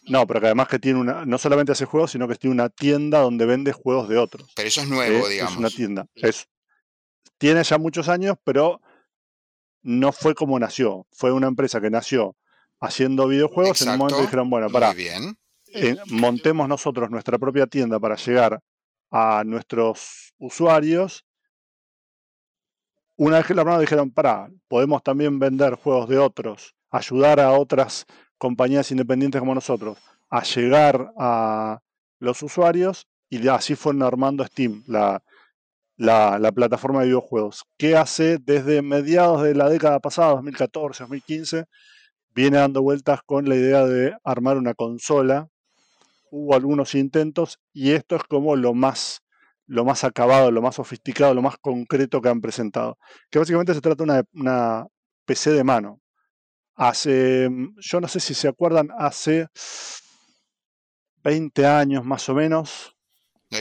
No, 0.08 0.28
pero 0.28 0.40
que 0.40 0.48
además 0.48 0.68
que 0.68 0.80
tiene 0.80 1.00
una, 1.00 1.26
no 1.26 1.38
solamente 1.38 1.72
hace 1.72 1.86
juegos, 1.86 2.12
sino 2.12 2.28
que 2.28 2.36
tiene 2.36 2.54
una 2.54 2.70
tienda 2.70 3.20
donde 3.20 3.46
vende 3.46 3.72
juegos 3.72 4.10
de 4.10 4.18
otros. 4.18 4.52
Pero 4.56 4.68
eso 4.68 4.82
es 4.82 4.88
nuevo, 4.88 5.28
digamos. 5.28 5.54
Es 5.54 5.60
una 5.60 5.70
tienda. 5.70 6.06
Es, 6.16 6.48
tiene 7.38 7.64
ya 7.64 7.78
muchos 7.78 8.10
años, 8.10 8.36
pero 8.44 8.82
no 9.86 10.12
fue 10.12 10.34
como 10.34 10.60
nació. 10.60 11.06
Fue 11.12 11.32
una 11.32 11.48
empresa 11.48 11.80
que 11.80 11.92
nació 11.92 12.36
haciendo 12.80 13.28
videojuegos. 13.28 13.82
En 13.84 13.90
un 13.90 13.98
momento 14.00 14.20
dijeron, 14.20 14.50
bueno, 14.50 14.68
para, 14.70 14.94
eh, 14.98 15.96
montemos 16.08 16.68
nosotros 16.68 17.12
nuestra 17.12 17.38
propia 17.38 17.68
tienda 17.68 18.00
para 18.00 18.16
llegar 18.16 18.60
a 19.12 19.44
nuestros 19.46 20.34
usuarios. 20.40 21.24
Una 23.16 23.38
vez 23.38 23.46
que 23.46 23.54
la 23.54 23.64
mano 23.64 23.80
dijeron, 23.80 24.10
para, 24.10 24.50
podemos 24.68 25.04
también 25.04 25.38
vender 25.38 25.76
juegos 25.76 26.10
de 26.10 26.18
otros, 26.18 26.76
ayudar 26.90 27.40
a 27.40 27.52
otras 27.52 28.08
compañías 28.40 28.90
independientes 28.92 29.40
como 29.40 29.54
nosotros 29.54 30.00
a 30.30 30.42
llegar 30.42 31.14
a 31.18 31.80
los 32.20 32.42
usuarios 32.42 33.08
y 33.30 33.48
así 33.48 33.76
fueron 33.76 34.02
armando 34.02 34.44
Steam, 34.46 34.84
la, 34.88 35.22
la, 35.98 36.52
plataforma 36.54 37.02
de 37.02 37.08
videojuegos, 37.08 37.66
que 37.78 37.96
hace 37.96 38.38
desde 38.40 38.82
mediados 38.82 39.44
de 39.44 39.56
la 39.56 39.70
década 39.70 40.00
pasada, 40.00 40.34
2014, 40.34 41.04
2015, 41.04 41.66
viene 42.34 42.58
dando 42.58 42.82
vueltas 42.82 43.22
con 43.26 43.48
la 43.48 43.56
idea 43.56 43.86
de 43.86 44.16
armar 44.24 44.58
una 44.58 44.74
consola. 44.74 45.50
Hubo 46.32 46.56
algunos 46.56 46.96
intentos 46.96 47.60
y 47.74 47.92
esto 47.92 48.16
es 48.18 48.24
como 48.24 48.56
lo 48.56 48.74
más, 48.74 49.22
lo 49.68 49.86
más 49.86 50.04
acabado, 50.04 50.52
lo 50.52 50.62
más 50.62 50.76
sofisticado, 50.76 51.34
lo 51.34 51.42
más 51.42 51.58
concreto 51.58 52.22
que 52.22 52.30
han 52.30 52.42
presentado. 52.42 52.98
Que 53.30 53.40
básicamente 53.40 53.74
se 53.74 53.82
trata 53.82 54.04
de 54.04 54.12
una, 54.12 54.24
una 54.34 54.88
PC 55.26 55.52
de 55.52 55.64
mano. 55.64 56.02
Hace, 56.76 57.50
yo 57.78 58.02
no 58.02 58.08
sé 58.10 58.20
si 58.20 58.34
se 58.34 58.50
acuerdan, 58.50 58.90
hace 58.98 59.48
20 61.24 61.66
años 61.66 62.04
más 62.06 62.28
o 62.28 62.36
menos, 62.36 62.95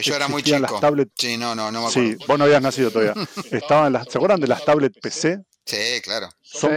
yo 0.01 0.15
era 0.15 0.27
muy 0.27 0.43
chico. 0.43 0.59
Las 0.59 0.79
tablets, 0.79 1.11
sí, 1.15 1.37
no, 1.37 1.55
no, 1.55 1.71
no 1.71 1.81
me 1.81 1.87
acuerdo. 1.87 2.09
Sí, 2.09 2.17
vos 2.27 2.37
no 2.37 2.45
habías 2.45 2.61
nacido 2.61 2.91
todavía. 2.91 3.13
Estaban 3.51 3.93
las, 3.93 4.07
¿Se 4.09 4.17
acuerdan 4.17 4.39
de 4.39 4.47
las 4.47 4.63
tablets 4.63 4.97
PC? 4.99 5.39
Sí, 5.65 6.01
claro. 6.03 6.29
Son 6.41 6.71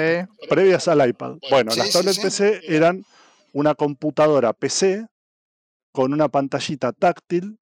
previas 0.48 0.88
al 0.88 1.06
iPad. 1.08 1.36
Bueno, 1.50 1.74
las 1.74 1.90
tablets 1.90 2.18
PC 2.18 2.62
eran 2.64 3.04
una 3.52 3.74
computadora 3.74 4.52
PC 4.52 5.06
con 5.92 6.12
una 6.12 6.28
pantallita 6.28 6.92
táctil 6.92 7.58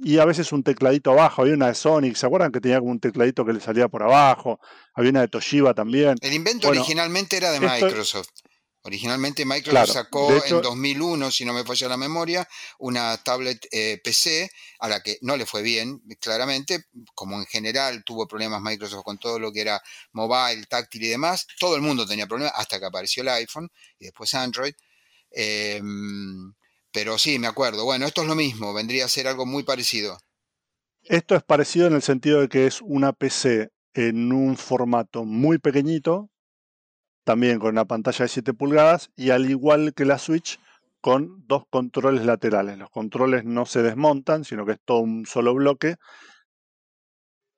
y 0.00 0.18
a 0.18 0.24
veces 0.24 0.52
un 0.52 0.62
tecladito 0.62 1.12
abajo. 1.12 1.42
Había 1.42 1.54
una 1.54 1.68
de 1.68 1.74
Sonic, 1.74 2.16
¿se 2.16 2.26
acuerdan 2.26 2.52
que 2.52 2.60
tenía 2.60 2.78
como 2.78 2.90
un 2.90 3.00
tecladito 3.00 3.44
que 3.44 3.52
le 3.52 3.60
salía 3.60 3.88
por 3.88 4.02
abajo? 4.02 4.60
Había 4.94 5.10
una 5.10 5.20
de 5.22 5.28
Toshiba 5.28 5.74
también. 5.74 6.16
El 6.20 6.34
invento 6.34 6.68
originalmente 6.68 7.36
era 7.36 7.50
de 7.52 7.60
Microsoft. 7.60 8.28
Originalmente 8.86 9.44
Microsoft 9.44 9.94
sacó 9.94 10.32
en 10.44 10.62
2001, 10.62 11.32
si 11.32 11.44
no 11.44 11.52
me 11.52 11.64
falla 11.64 11.88
la 11.88 11.96
memoria, 11.96 12.46
una 12.78 13.16
tablet 13.16 13.66
eh, 13.72 14.00
PC 14.02 14.48
a 14.78 14.88
la 14.88 15.02
que 15.02 15.18
no 15.22 15.36
le 15.36 15.44
fue 15.44 15.62
bien, 15.62 16.00
claramente, 16.20 16.84
como 17.12 17.36
en 17.36 17.46
general 17.46 18.04
tuvo 18.04 18.28
problemas 18.28 18.62
Microsoft 18.62 19.02
con 19.02 19.18
todo 19.18 19.40
lo 19.40 19.50
que 19.50 19.62
era 19.62 19.82
mobile, 20.12 20.66
táctil 20.66 21.02
y 21.02 21.08
demás. 21.08 21.48
Todo 21.58 21.74
el 21.74 21.82
mundo 21.82 22.06
tenía 22.06 22.28
problemas 22.28 22.52
hasta 22.54 22.78
que 22.78 22.86
apareció 22.86 23.24
el 23.24 23.30
iPhone 23.30 23.68
y 23.98 24.04
después 24.04 24.32
Android. 24.34 24.74
Em, 25.32 26.54
pero 26.92 27.18
sí, 27.18 27.40
me 27.40 27.48
acuerdo. 27.48 27.84
Bueno, 27.84 28.06
esto 28.06 28.22
es 28.22 28.28
lo 28.28 28.36
mismo, 28.36 28.72
vendría 28.72 29.06
a 29.06 29.08
ser 29.08 29.26
algo 29.26 29.46
muy 29.46 29.64
parecido. 29.64 30.16
Esto 31.02 31.34
es 31.34 31.42
parecido 31.42 31.88
en 31.88 31.94
el 31.94 32.02
sentido 32.02 32.40
de 32.40 32.48
que 32.48 32.68
es 32.68 32.80
una 32.82 33.12
PC 33.12 33.70
en 33.94 34.32
un 34.32 34.56
formato 34.56 35.24
muy 35.24 35.58
pequeñito, 35.58 36.30
también 37.26 37.58
con 37.58 37.70
una 37.70 37.86
pantalla 37.86 38.24
de 38.24 38.28
7 38.28 38.54
pulgadas 38.54 39.10
y 39.16 39.30
al 39.30 39.50
igual 39.50 39.94
que 39.94 40.04
la 40.04 40.16
Switch 40.16 40.60
con 41.00 41.44
dos 41.48 41.64
controles 41.68 42.24
laterales. 42.24 42.78
Los 42.78 42.88
controles 42.88 43.44
no 43.44 43.66
se 43.66 43.82
desmontan, 43.82 44.44
sino 44.44 44.64
que 44.64 44.72
es 44.72 44.80
todo 44.84 45.00
un 45.00 45.26
solo 45.26 45.52
bloque, 45.52 45.96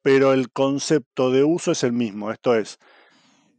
pero 0.03 0.33
el 0.33 0.51
concepto 0.51 1.31
de 1.31 1.45
uso 1.45 1.73
es 1.73 1.85
el 1.85 1.93
mismo. 1.93 2.33
Esto 2.33 2.55
es, 2.55 2.79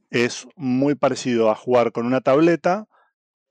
es 0.09 0.47
muy 0.55 0.95
parecido 0.95 1.51
a 1.51 1.55
jugar 1.55 1.91
con 1.91 2.07
una 2.07 2.21
tableta 2.21 2.87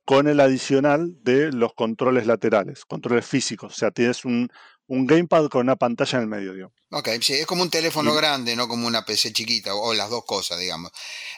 con 0.05 0.27
el 0.27 0.41
adicional 0.41 1.23
de 1.23 1.53
los 1.53 1.75
controles 1.75 2.27
laterales, 2.27 2.85
controles 2.87 3.25
físicos. 3.25 3.75
O 3.75 3.77
sea, 3.77 3.93
tienes 3.93 4.25
un, 4.25 4.49
un 4.89 5.07
gamepad 5.07 5.49
con 5.49 5.63
una 5.63 5.77
pantalla 5.77 6.19
en 6.19 6.23
el 6.23 6.29
medio, 6.29 6.55
digamos. 6.55 6.75
Ok, 6.91 7.09
sí, 7.21 7.35
es 7.35 7.47
como 7.47 7.63
un 7.63 7.71
teléfono 7.71 8.15
grande, 8.15 8.57
no 8.57 8.67
como 8.67 8.87
una 8.87 9.05
PC 9.05 9.33
chiquita, 9.33 9.75
o, 9.75 9.95
las 9.95 10.11
dos 10.11 10.25
cosas, 10.25 10.59
digamos. 10.59 10.91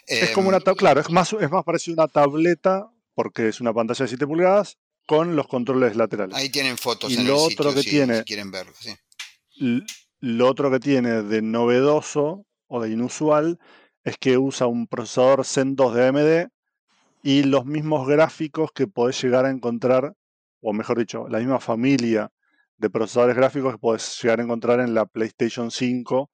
Es 0.07 0.31
como 0.31 0.49
una, 0.49 0.59
em, 0.59 0.75
claro, 0.77 1.01
es 1.01 1.11
más, 1.11 1.33
es 1.33 1.51
más 1.51 1.65
parecido 1.65 2.01
a 2.01 2.05
una 2.05 2.13
tableta, 2.13 2.89
porque 3.15 3.49
es 3.49 3.61
una 3.61 3.75
pantalla 3.75 4.05
de 4.05 4.09
7 4.09 4.27
pulgadas, 4.27 4.79
con 5.07 5.35
los 5.35 5.49
controles 5.49 5.97
laterales. 5.97 6.37
Ahí 6.37 6.51
tienen 6.51 6.79
fotos 6.79 7.13
en 7.13 7.27
lo 7.27 7.49
el 7.49 7.53
otro 7.53 7.75
que 7.75 7.83
tiene, 7.83 8.19
si 8.19 8.25
quieren 8.25 8.51
verlo, 8.53 8.73
sí. 8.79 8.97
Lo 10.21 10.49
otro 10.49 10.71
que 10.71 10.79
tiene 10.79 11.23
de 11.23 11.43
novedoso 11.43 12.47
o 12.69 12.81
de 12.81 12.91
inusual 12.91 13.59
es 14.05 14.17
que 14.17 14.39
usa 14.39 14.67
un 14.67 14.87
procesador 14.87 15.45
Zen 15.45 15.75
2 15.75 15.95
de 15.95 16.07
AMD 16.07 16.49
y 17.23 17.43
los 17.43 17.67
mismos 17.67 18.07
gráficos 18.07 18.71
que 18.73 18.87
podés 18.87 19.21
llegar 19.21 19.45
a 19.45 19.51
encontrar, 19.51 20.15
o 20.61 20.73
mejor 20.73 20.99
dicho, 20.99 21.27
la 21.29 21.39
misma 21.39 21.59
familia 21.59 22.31
de 22.81 22.89
procesadores 22.89 23.37
gráficos 23.37 23.73
que 23.75 23.79
puedes 23.79 24.23
llegar 24.23 24.41
a 24.41 24.43
encontrar 24.43 24.81
en 24.81 24.95
la 24.95 25.05
PlayStation 25.05 25.71
5 25.71 26.31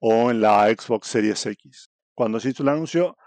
o 0.00 0.30
en 0.30 0.40
la 0.40 0.66
Xbox 0.68 1.08
Series 1.08 1.44
X. 1.44 1.90
Cuando 2.14 2.40
se 2.40 2.48
hizo 2.50 2.62
el 2.62 2.70
anuncio, 2.70 3.18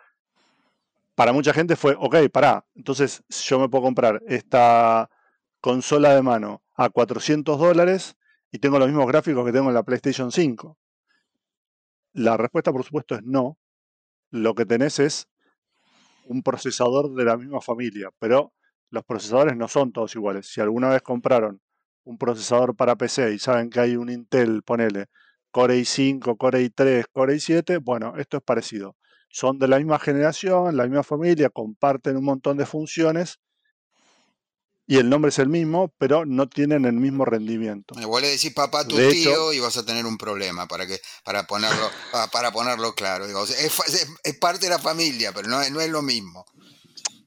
para 1.13 1.33
mucha 1.33 1.53
gente 1.53 1.75
fue, 1.75 1.95
ok, 1.99 2.15
pará, 2.33 2.65
entonces 2.73 3.23
yo 3.29 3.59
me 3.59 3.69
puedo 3.69 3.83
comprar 3.83 4.23
esta 4.27 5.07
consola 5.61 6.15
de 6.15 6.23
mano 6.23 6.63
a 6.75 6.89
400 6.89 7.59
dólares 7.59 8.15
y 8.51 8.57
tengo 8.57 8.79
los 8.79 8.87
mismos 8.87 9.07
gráficos 9.07 9.45
que 9.45 9.51
tengo 9.51 9.67
en 9.69 9.75
la 9.75 9.83
PlayStation 9.83 10.31
5. 10.31 10.77
La 12.13 12.37
respuesta, 12.37 12.71
por 12.71 12.83
supuesto, 12.83 13.13
es 13.13 13.21
no. 13.23 13.59
Lo 14.31 14.55
que 14.55 14.65
tenés 14.65 14.97
es 14.97 15.29
un 16.25 16.41
procesador 16.41 17.13
de 17.13 17.23
la 17.23 17.37
misma 17.37 17.61
familia, 17.61 18.09
pero 18.17 18.51
los 18.89 19.03
procesadores 19.03 19.55
no 19.55 19.67
son 19.67 19.91
todos 19.91 20.15
iguales. 20.15 20.47
Si 20.47 20.59
alguna 20.59 20.89
vez 20.89 21.03
compraron 21.03 21.61
un 22.07 22.17
procesador 22.17 22.75
para 22.75 22.95
PC 22.95 23.33
y 23.33 23.39
saben 23.39 23.69
que 23.69 23.81
hay 23.81 23.97
un 23.97 24.09
Intel, 24.09 24.63
ponele, 24.63 25.07
Core 25.51 25.77
i5, 25.77 26.37
Core 26.37 26.61
i3, 26.61 27.05
Core 27.11 27.35
i7, 27.35 27.83
bueno, 27.83 28.13
esto 28.17 28.37
es 28.37 28.43
parecido. 28.43 28.95
Son 29.29 29.59
de 29.59 29.67
la 29.67 29.77
misma 29.77 29.99
generación, 29.99 30.77
la 30.77 30.85
misma 30.85 31.03
familia, 31.03 31.49
comparten 31.49 32.15
un 32.15 32.23
montón 32.23 32.57
de 32.57 32.65
funciones 32.65 33.39
y 34.89 34.97
el 34.97 35.09
nombre 35.09 35.29
es 35.29 35.39
el 35.39 35.49
mismo, 35.49 35.93
pero 35.97 36.25
no 36.25 36.47
tienen 36.47 36.85
el 36.85 36.93
mismo 36.93 37.25
rendimiento. 37.25 37.93
Me 37.95 38.05
vuelve 38.05 38.29
a 38.29 38.31
decir 38.31 38.53
papá 38.53 38.87
tu 38.87 38.95
tío 38.95 39.51
y 39.51 39.59
vas 39.59 39.75
a 39.75 39.85
tener 39.85 40.05
un 40.05 40.17
problema 40.17 40.65
para 40.65 40.87
que 40.87 41.01
para 41.25 41.45
ponerlo 41.45 41.89
para 42.31 42.51
ponerlo 42.51 42.95
claro. 42.95 43.25
es, 43.25 44.37
parte 44.39 44.67
de 44.67 44.69
la 44.69 44.79
familia, 44.79 45.33
pero 45.33 45.49
no, 45.49 45.69
no 45.69 45.81
es 45.81 45.89
lo 45.89 46.01
mismo. 46.01 46.45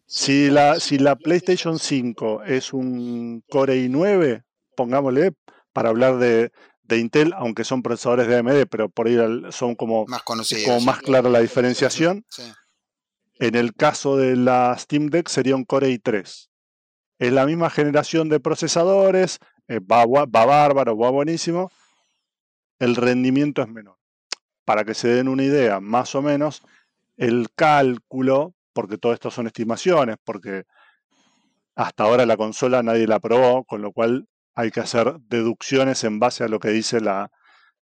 Si 0.06 0.48
la, 0.48 0.80
si 0.80 0.98
la 0.98 1.16
PlayStation 1.16 1.78
5 1.78 2.44
es 2.44 2.72
un 2.72 3.44
Core 3.48 3.76
i9, 3.76 4.42
pongámosle, 4.74 5.32
para 5.72 5.90
hablar 5.90 6.18
de, 6.18 6.52
Intel, 6.90 7.32
aunque 7.36 7.62
son 7.62 7.82
procesadores 7.82 8.26
de 8.26 8.38
AMD, 8.38 8.66
pero 8.68 8.88
por 8.88 9.06
ahí 9.06 9.16
son 9.50 9.76
como 9.76 10.06
más, 10.06 10.22
como 10.22 10.80
más 10.80 10.98
clara 10.98 11.28
la 11.28 11.38
diferenciación. 11.40 12.24
En 13.38 13.54
el 13.54 13.74
caso 13.74 14.16
de 14.16 14.34
la 14.36 14.76
Steam 14.76 15.06
Deck 15.06 15.28
sería 15.28 15.54
un 15.54 15.64
Core 15.64 15.88
i3. 15.88 16.48
Es 17.20 17.32
la 17.32 17.46
misma 17.46 17.70
generación 17.70 18.28
de 18.28 18.40
procesadores, 18.40 19.38
eh, 19.68 19.78
va, 19.78 20.04
va 20.06 20.26
bárbaro, 20.26 20.96
va 20.96 21.10
buenísimo. 21.10 21.70
El 22.78 22.96
rendimiento 22.96 23.62
es 23.62 23.68
menor. 23.68 23.98
Para 24.64 24.84
que 24.84 24.94
se 24.94 25.08
den 25.08 25.28
una 25.28 25.44
idea, 25.44 25.80
más 25.80 26.14
o 26.14 26.22
menos, 26.22 26.62
el 27.16 27.48
cálculo, 27.54 28.54
porque 28.72 28.98
todo 28.98 29.12
esto 29.12 29.30
son 29.30 29.46
estimaciones, 29.46 30.16
porque 30.24 30.64
hasta 31.76 32.04
ahora 32.04 32.26
la 32.26 32.36
consola 32.36 32.82
nadie 32.82 33.06
la 33.06 33.20
probó, 33.20 33.64
con 33.64 33.82
lo 33.82 33.92
cual 33.92 34.26
hay 34.54 34.70
que 34.70 34.80
hacer 34.80 35.18
deducciones 35.28 36.04
en 36.04 36.18
base 36.18 36.44
a 36.44 36.48
lo 36.48 36.60
que 36.60 36.70
dice 36.70 37.00
la, 37.00 37.30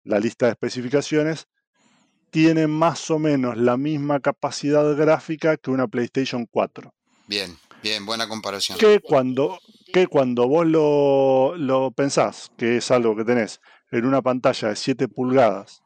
lista 0.03 0.45
de 0.45 0.53
especificaciones, 0.53 1.47
tiene 2.29 2.67
más 2.67 3.09
o 3.09 3.19
menos 3.19 3.57
la 3.57 3.77
misma 3.77 4.19
capacidad 4.19 4.95
gráfica 4.95 5.57
que 5.57 5.71
una 5.71 5.88
PlayStation 5.88 6.45
4. 6.45 6.93
Bien, 7.27 7.57
bien, 7.83 8.05
buena 8.05 8.27
comparación. 8.27 8.77
Que 8.77 9.00
cuando, 9.00 9.59
que 9.91 10.07
cuando 10.07 10.47
vos 10.47 10.65
lo, 10.65 11.55
lo 11.57 11.91
pensás, 11.91 12.51
que 12.57 12.77
es 12.77 12.91
algo 12.91 13.15
que 13.15 13.25
tenés 13.25 13.59
en 13.91 14.05
una 14.05 14.21
pantalla 14.21 14.69
de 14.69 14.75
7 14.75 15.07
pulgadas, 15.07 15.81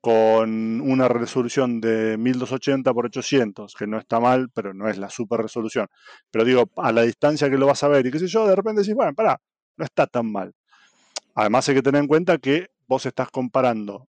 con 0.00 0.80
una 0.80 1.08
resolución 1.08 1.80
de 1.80 2.16
1280 2.16 2.90
x 2.90 2.98
800, 3.04 3.74
que 3.74 3.86
no 3.86 3.98
está 3.98 4.18
mal, 4.18 4.48
pero 4.54 4.72
no 4.72 4.88
es 4.88 4.96
la 4.96 5.10
super 5.10 5.40
resolución. 5.40 5.88
Pero 6.30 6.44
digo, 6.44 6.70
a 6.76 6.92
la 6.92 7.02
distancia 7.02 7.50
que 7.50 7.58
lo 7.58 7.66
vas 7.66 7.82
a 7.82 7.88
ver 7.88 8.06
y 8.06 8.10
qué 8.10 8.18
sé 8.18 8.26
yo, 8.26 8.46
de 8.46 8.56
repente 8.56 8.80
decís, 8.80 8.94
bueno, 8.94 9.14
pará, 9.14 9.40
no 9.80 9.84
está 9.86 10.06
tan 10.06 10.30
mal. 10.30 10.52
Además 11.34 11.68
hay 11.68 11.74
que 11.76 11.82
tener 11.82 12.02
en 12.02 12.08
cuenta 12.08 12.38
que 12.38 12.68
vos 12.86 13.06
estás 13.06 13.30
comparando 13.30 14.08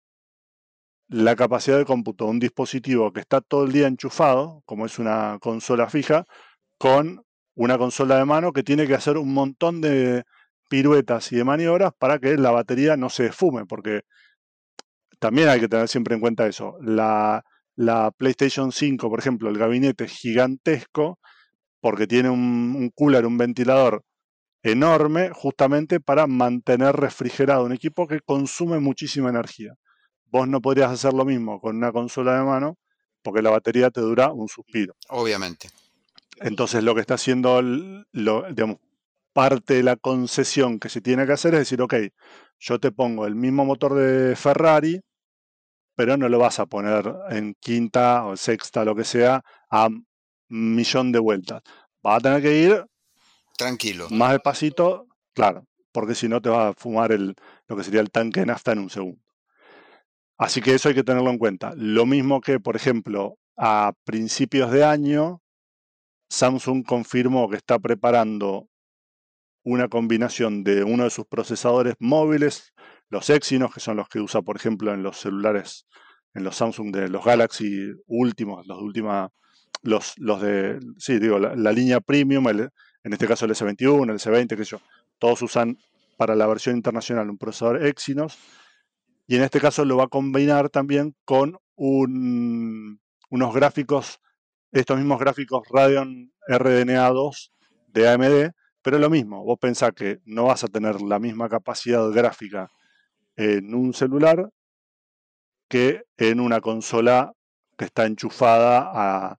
la 1.08 1.34
capacidad 1.36 1.78
de 1.78 1.84
cómputo 1.84 2.24
de 2.24 2.30
un 2.30 2.38
dispositivo 2.40 3.12
que 3.12 3.20
está 3.20 3.40
todo 3.40 3.64
el 3.64 3.72
día 3.72 3.86
enchufado, 3.86 4.62
como 4.66 4.86
es 4.86 4.98
una 4.98 5.38
consola 5.40 5.88
fija, 5.88 6.26
con 6.78 7.24
una 7.54 7.78
consola 7.78 8.16
de 8.18 8.24
mano 8.24 8.52
que 8.52 8.62
tiene 8.62 8.86
que 8.86 8.94
hacer 8.94 9.16
un 9.16 9.32
montón 9.34 9.80
de 9.80 10.24
piruetas 10.68 11.32
y 11.32 11.36
de 11.36 11.44
maniobras 11.44 11.92
para 11.98 12.18
que 12.20 12.36
la 12.36 12.52
batería 12.52 12.96
no 12.96 13.10
se 13.10 13.26
esfume, 13.26 13.66
porque 13.66 14.02
también 15.18 15.48
hay 15.48 15.60
que 15.60 15.68
tener 15.68 15.88
siempre 15.88 16.14
en 16.14 16.20
cuenta 16.20 16.46
eso. 16.46 16.76
La, 16.80 17.44
la 17.76 18.12
PlayStation 18.12 18.72
5, 18.72 19.10
por 19.10 19.18
ejemplo, 19.18 19.50
el 19.50 19.58
gabinete 19.58 20.04
es 20.04 20.12
gigantesco 20.12 21.18
porque 21.80 22.06
tiene 22.06 22.30
un, 22.30 22.74
un 22.76 22.90
cooler, 22.94 23.26
un 23.26 23.38
ventilador 23.38 24.04
enorme 24.62 25.30
justamente 25.32 26.00
para 26.00 26.26
mantener 26.26 26.96
refrigerado 26.96 27.64
un 27.64 27.72
equipo 27.72 28.06
que 28.06 28.20
consume 28.20 28.78
muchísima 28.78 29.30
energía. 29.30 29.74
Vos 30.26 30.48
no 30.48 30.60
podrías 30.60 30.90
hacer 30.90 31.12
lo 31.12 31.24
mismo 31.24 31.60
con 31.60 31.76
una 31.76 31.92
consola 31.92 32.38
de 32.38 32.44
mano 32.44 32.78
porque 33.22 33.42
la 33.42 33.50
batería 33.50 33.90
te 33.90 34.00
dura 34.00 34.32
un 34.32 34.48
suspiro. 34.48 34.94
Obviamente. 35.08 35.68
Entonces 36.36 36.82
lo 36.82 36.94
que 36.94 37.00
está 37.00 37.14
haciendo, 37.14 37.60
lo, 37.62 38.42
digamos, 38.52 38.78
parte 39.32 39.74
de 39.74 39.82
la 39.82 39.96
concesión 39.96 40.78
que 40.78 40.88
se 40.88 41.00
tiene 41.00 41.26
que 41.26 41.32
hacer 41.32 41.54
es 41.54 41.60
decir, 41.60 41.82
ok, 41.82 41.94
yo 42.58 42.78
te 42.78 42.92
pongo 42.92 43.26
el 43.26 43.34
mismo 43.34 43.64
motor 43.64 43.94
de 43.94 44.36
Ferrari, 44.36 45.00
pero 45.94 46.16
no 46.16 46.28
lo 46.28 46.38
vas 46.38 46.58
a 46.58 46.66
poner 46.66 47.14
en 47.30 47.54
quinta 47.60 48.24
o 48.24 48.36
sexta, 48.36 48.84
lo 48.84 48.94
que 48.94 49.04
sea, 49.04 49.42
a 49.70 49.86
un 49.86 50.04
millón 50.48 51.12
de 51.12 51.18
vueltas. 51.18 51.62
Va 52.04 52.16
a 52.16 52.20
tener 52.20 52.42
que 52.42 52.58
ir 52.58 52.84
Tranquilo. 53.60 54.08
Más 54.10 54.32
despacito, 54.32 55.06
claro, 55.34 55.66
porque 55.92 56.14
si 56.14 56.28
no 56.28 56.40
te 56.40 56.48
va 56.48 56.68
a 56.68 56.74
fumar 56.74 57.12
el, 57.12 57.34
lo 57.68 57.76
que 57.76 57.84
sería 57.84 58.00
el 58.00 58.10
tanque 58.10 58.40
de 58.40 58.46
nafta 58.46 58.72
en 58.72 58.78
un 58.78 58.90
segundo. 58.90 59.20
Así 60.38 60.62
que 60.62 60.74
eso 60.74 60.88
hay 60.88 60.94
que 60.94 61.04
tenerlo 61.04 61.28
en 61.28 61.36
cuenta. 61.36 61.74
Lo 61.76 62.06
mismo 62.06 62.40
que, 62.40 62.58
por 62.58 62.74
ejemplo, 62.74 63.36
a 63.58 63.92
principios 64.04 64.70
de 64.70 64.84
año, 64.84 65.42
Samsung 66.30 66.86
confirmó 66.86 67.50
que 67.50 67.56
está 67.56 67.78
preparando 67.78 68.66
una 69.62 69.88
combinación 69.88 70.64
de 70.64 70.82
uno 70.82 71.04
de 71.04 71.10
sus 71.10 71.26
procesadores 71.26 71.94
móviles, 71.98 72.72
los 73.10 73.28
Exynos, 73.28 73.74
que 73.74 73.80
son 73.80 73.98
los 73.98 74.08
que 74.08 74.20
usa, 74.20 74.40
por 74.40 74.56
ejemplo, 74.56 74.94
en 74.94 75.02
los 75.02 75.18
celulares 75.18 75.86
en 76.34 76.44
los 76.44 76.56
Samsung 76.56 76.94
de 76.94 77.08
los 77.08 77.24
Galaxy 77.24 77.92
últimos, 78.06 78.66
los 78.66 78.78
de 78.78 78.84
última, 78.84 79.30
los, 79.82 80.14
los 80.18 80.40
de, 80.40 80.78
sí, 80.98 81.18
digo, 81.18 81.38
la, 81.38 81.72
línea 81.72 82.00
premium, 82.00 82.46
en 83.04 83.12
este 83.12 83.26
caso 83.26 83.44
el 83.44 83.52
S21, 83.52 84.10
el 84.10 84.18
S20, 84.18 84.56
que 84.56 84.64
yo, 84.64 84.80
todos 85.18 85.42
usan 85.42 85.78
para 86.16 86.34
la 86.34 86.46
versión 86.46 86.76
internacional 86.76 87.30
un 87.30 87.38
procesador 87.38 87.84
Exynos 87.86 88.38
y 89.26 89.36
en 89.36 89.42
este 89.42 89.60
caso 89.60 89.84
lo 89.84 89.96
va 89.96 90.04
a 90.04 90.08
combinar 90.08 90.70
también 90.70 91.14
con 91.24 91.58
un, 91.76 93.00
unos 93.30 93.54
gráficos, 93.54 94.20
estos 94.72 94.98
mismos 94.98 95.20
gráficos 95.20 95.62
Radeon 95.70 96.32
RDNA 96.48 97.08
2 97.08 97.52
de 97.88 98.08
AMD, 98.08 98.50
pero 98.82 98.98
lo 98.98 99.08
mismo, 99.08 99.44
vos 99.44 99.58
pensás 99.58 99.92
que 99.92 100.18
no 100.24 100.44
vas 100.44 100.64
a 100.64 100.68
tener 100.68 101.00
la 101.00 101.18
misma 101.18 101.48
capacidad 101.48 102.10
gráfica 102.10 102.70
en 103.36 103.74
un 103.74 103.94
celular 103.94 104.50
que 105.68 106.02
en 106.16 106.40
una 106.40 106.60
consola 106.60 107.32
que 107.78 107.84
está 107.84 108.04
enchufada 108.06 108.90
a, 108.92 109.38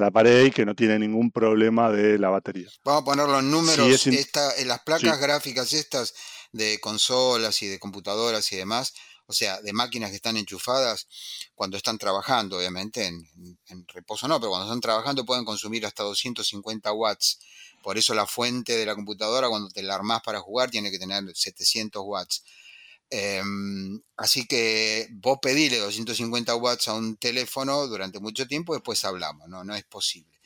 la 0.00 0.10
pared 0.10 0.46
y 0.46 0.50
que 0.50 0.64
no 0.64 0.74
tiene 0.74 0.98
ningún 0.98 1.30
problema 1.30 1.90
de 1.90 2.18
la 2.18 2.30
batería. 2.30 2.68
Vamos 2.84 3.02
a 3.02 3.04
poner 3.04 3.28
los 3.28 3.42
números, 3.42 4.06
en 4.06 4.68
las 4.68 4.80
placas 4.80 5.20
gráficas 5.20 5.72
estas 5.72 6.14
de 6.52 6.78
consolas 6.80 7.62
y 7.62 7.66
de 7.66 7.78
computadoras 7.78 8.50
y 8.52 8.56
demás, 8.56 8.94
o 9.26 9.32
sea, 9.32 9.60
de 9.60 9.72
máquinas 9.72 10.10
que 10.10 10.16
están 10.16 10.36
enchufadas 10.36 11.06
cuando 11.54 11.76
están 11.76 11.98
trabajando, 11.98 12.58
obviamente, 12.58 13.06
en, 13.06 13.26
en, 13.68 13.86
reposo 13.88 14.28
no, 14.28 14.38
pero 14.40 14.50
cuando 14.50 14.66
están 14.66 14.80
trabajando 14.80 15.24
pueden 15.24 15.44
consumir 15.44 15.86
hasta 15.86 16.02
250 16.02 16.92
watts. 16.92 17.38
Por 17.82 17.98
eso 17.98 18.14
la 18.14 18.26
fuente 18.26 18.76
de 18.76 18.86
la 18.86 18.94
computadora, 18.94 19.48
cuando 19.48 19.68
te 19.68 19.82
la 19.82 19.94
armás 19.94 20.22
para 20.22 20.40
jugar, 20.40 20.70
tiene 20.70 20.90
que 20.90 20.98
tener 20.98 21.24
700 21.34 22.02
watts. 22.04 22.44
Em, 23.14 24.00
así 24.16 24.46
que 24.46 25.06
vos 25.10 25.38
pedile 25.42 25.76
250 25.76 26.56
watts 26.56 26.88
a 26.88 26.94
un 26.94 27.18
teléfono 27.18 27.86
durante 27.86 28.20
mucho 28.20 28.46
tiempo, 28.46 28.72
después 28.72 29.04
hablamos, 29.04 29.50
no, 29.50 29.64
no 29.64 29.74
es 29.74 29.84
posible. 29.84 30.40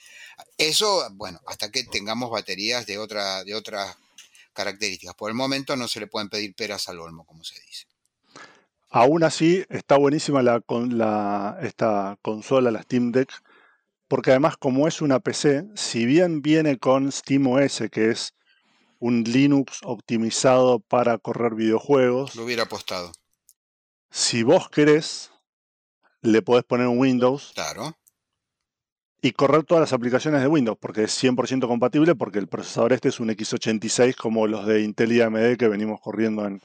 Eso, 0.58 1.08
bueno, 1.12 1.40
hasta 1.46 1.70
que 1.70 1.84
tengamos 1.84 2.28
baterías 2.28 2.84
de, 2.84 2.98
otra, 2.98 3.44
de 3.44 3.54
otras 3.54 3.96
características. 4.52 5.14
Por 5.14 5.30
el 5.30 5.36
momento 5.36 5.76
no 5.76 5.86
se 5.86 6.00
le 6.00 6.08
pueden 6.08 6.28
pedir 6.28 6.56
peras 6.56 6.88
al 6.88 6.98
olmo, 6.98 7.24
como 7.24 7.44
se 7.44 7.54
dice. 7.60 7.86
Aún 8.90 9.22
así, 9.22 9.64
está 9.68 9.96
buenísima 9.96 10.42
la, 10.42 10.60
con 10.60 10.98
la, 10.98 11.58
esta 11.62 12.18
consola, 12.20 12.72
la 12.72 12.82
Steam 12.82 13.12
Deck, 13.12 13.30
porque 14.08 14.30
además 14.30 14.56
como 14.56 14.88
es 14.88 15.00
una 15.00 15.20
PC, 15.20 15.66
si 15.76 16.04
bien 16.04 16.42
viene 16.42 16.78
con 16.78 17.12
SteamOS, 17.12 17.84
que 17.92 18.10
es 18.10 18.34
un 18.98 19.24
Linux 19.24 19.80
optimizado 19.84 20.80
para 20.80 21.18
correr 21.18 21.54
videojuegos. 21.54 22.34
Lo 22.36 22.44
hubiera 22.44 22.64
apostado. 22.64 23.12
Si 24.10 24.42
vos 24.42 24.68
querés, 24.70 25.30
le 26.22 26.42
podés 26.42 26.64
poner 26.64 26.86
un 26.86 26.98
Windows. 26.98 27.52
Claro. 27.54 27.96
Y 29.20 29.32
correr 29.32 29.64
todas 29.64 29.80
las 29.80 29.92
aplicaciones 29.92 30.40
de 30.40 30.46
Windows, 30.46 30.78
porque 30.80 31.04
es 31.04 31.22
100% 31.22 31.66
compatible, 31.66 32.14
porque 32.14 32.38
el 32.38 32.48
procesador 32.48 32.92
este 32.92 33.08
es 33.08 33.18
un 33.18 33.28
x86 33.28 34.14
como 34.14 34.46
los 34.46 34.66
de 34.66 34.82
Intel 34.82 35.12
y 35.12 35.20
AMD 35.20 35.56
que 35.56 35.68
venimos 35.68 36.00
corriendo 36.00 36.46
en, 36.46 36.60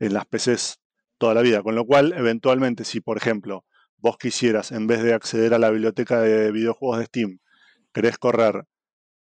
en 0.00 0.14
las 0.14 0.26
PCs 0.26 0.80
toda 1.18 1.34
la 1.34 1.42
vida. 1.42 1.62
Con 1.62 1.74
lo 1.74 1.84
cual, 1.84 2.14
eventualmente, 2.16 2.84
si 2.84 3.00
por 3.00 3.16
ejemplo 3.16 3.64
vos 3.98 4.16
quisieras, 4.16 4.72
en 4.72 4.86
vez 4.86 5.02
de 5.02 5.12
acceder 5.14 5.54
a 5.54 5.58
la 5.58 5.70
biblioteca 5.70 6.20
de 6.20 6.50
videojuegos 6.50 6.98
de 6.98 7.06
Steam, 7.06 7.38
querés 7.92 8.18
correr 8.18 8.64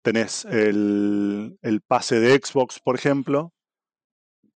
tenés 0.03 0.45
el, 0.45 1.59
pase 1.87 2.21
de 2.21 2.39
Xbox, 2.39 2.81
por 2.81 2.97
ejemplo, 2.97 3.53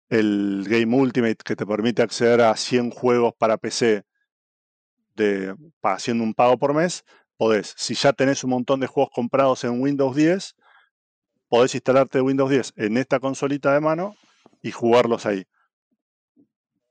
el 0.09 0.65
Game 0.67 0.95
Ultimate 0.95 1.37
que 1.43 1.55
te 1.55 1.65
permite 1.65 2.01
acceder 2.01 2.41
a 2.41 2.55
100 2.55 2.91
juegos 2.91 3.33
para 3.37 3.57
PC 3.57 4.03
de, 5.15 5.55
haciendo 5.83 6.23
un 6.23 6.33
pago 6.33 6.57
por 6.57 6.73
mes, 6.73 7.03
podés, 7.37 7.73
si 7.77 7.93
ya 7.93 8.13
tenés 8.13 8.43
un 8.43 8.51
montón 8.51 8.79
de 8.79 8.87
juegos 8.87 9.11
comprados 9.13 9.63
en 9.63 9.81
Windows 9.81 10.15
10, 10.15 10.55
podés 11.47 11.75
instalarte 11.75 12.21
Windows 12.21 12.49
10 12.49 12.73
en 12.77 12.97
esta 12.97 13.19
consolita 13.19 13.73
de 13.73 13.81
mano 13.81 14.15
y 14.61 14.71
jugarlos 14.71 15.25
ahí. 15.25 15.45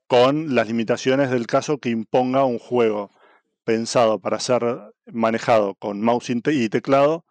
Con 0.07 0.55
las 0.55 0.67
limitaciones 0.67 1.29
del 1.29 1.45
caso 1.45 1.77
que 1.77 1.89
imponga 1.89 2.43
un 2.45 2.57
juego 2.57 3.11
pensado 3.63 4.19
para 4.19 4.39
ser 4.39 4.63
manejado 5.05 5.75
con 5.75 6.01
mouse 6.01 6.31
y 6.31 6.69
teclado 6.69 7.25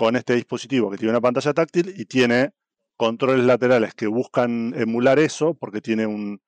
con 0.00 0.16
este 0.16 0.34
dispositivo 0.34 0.90
que 0.90 0.96
tiene 0.96 1.10
una 1.10 1.20
pantalla 1.20 1.52
táctil 1.52 1.92
y 1.94 2.06
tiene 2.06 2.54
controles 2.96 3.44
laterales 3.44 3.92
que 3.92 4.06
buscan 4.06 4.72
emular 4.74 5.18
eso, 5.18 5.52
porque 5.52 5.82
tiene 5.82 6.06
un, 6.06 6.40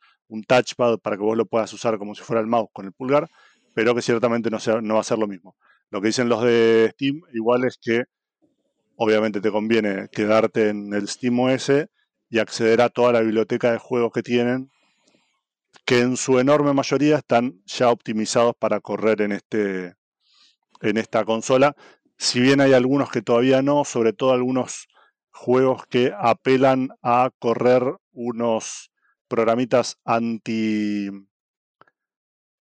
touchpad 0.49 1.01
para 1.01 1.19
que 1.19 1.23
vos 1.23 1.37
lo 1.37 1.45
puedas 1.45 1.71
usar 1.75 1.99
como 1.99 2.15
si 2.15 2.23
fuera 2.23 2.41
el 2.41 2.47
mouse 2.47 2.71
con 2.73 2.87
el 2.87 2.93
pulgar, 2.93 3.29
pero 3.75 3.95
que 3.95 4.01
ciertamente 4.01 4.49
no, 4.49 4.57
no 4.81 4.95
va 4.95 5.01
a 5.01 5.05
ser 5.05 5.19
lo 5.19 5.27
mismo. 5.27 5.55
Lo 5.91 6.01
que 6.01 6.07
dicen 6.07 6.31
los 6.31 6.43
de 6.43 6.93
Steam 6.95 7.21
igual 7.35 7.65
es 7.65 7.77
que 7.77 8.05
obviamente 8.97 9.43
te 9.43 9.51
conviene 9.51 10.09
quedarte 10.11 10.71
en 10.71 10.95
el 10.95 11.07
Steam 11.07 11.39
OS 11.39 11.73
y 12.31 12.39
acceder 12.39 12.81
a 12.81 12.89
toda 12.89 13.13
la 13.13 13.21
biblioteca 13.21 13.71
de 13.71 13.77
juegos 13.77 14.13
que 14.15 14.23
tienen, 14.23 14.71
que 15.85 16.01
en 16.01 16.17
su 16.17 16.39
enorme 16.39 16.73
mayoría 16.73 17.19
están 17.19 17.61
ya 17.67 17.91
optimizados 17.91 18.55
para 18.59 18.81
correr 18.81 19.21
en, 19.21 19.33
este, 19.33 19.95
en 20.81 20.97
esta 20.97 21.27
consola, 21.27 21.77
si 22.23 22.39
bien 22.39 22.61
hay 22.61 22.73
algunos 22.73 23.11
que 23.11 23.21
todavía 23.21 23.63
no, 23.63 23.85
sobre 23.85 24.13
todo 24.13 24.31
algunos 24.31 24.87
juegos 25.33 25.85
que 25.89 26.13
apelan 26.17 26.91
a 27.03 27.31
correr 27.41 27.83
unos 28.13 28.93
programitas 29.27 29.99
anti 30.05 31.11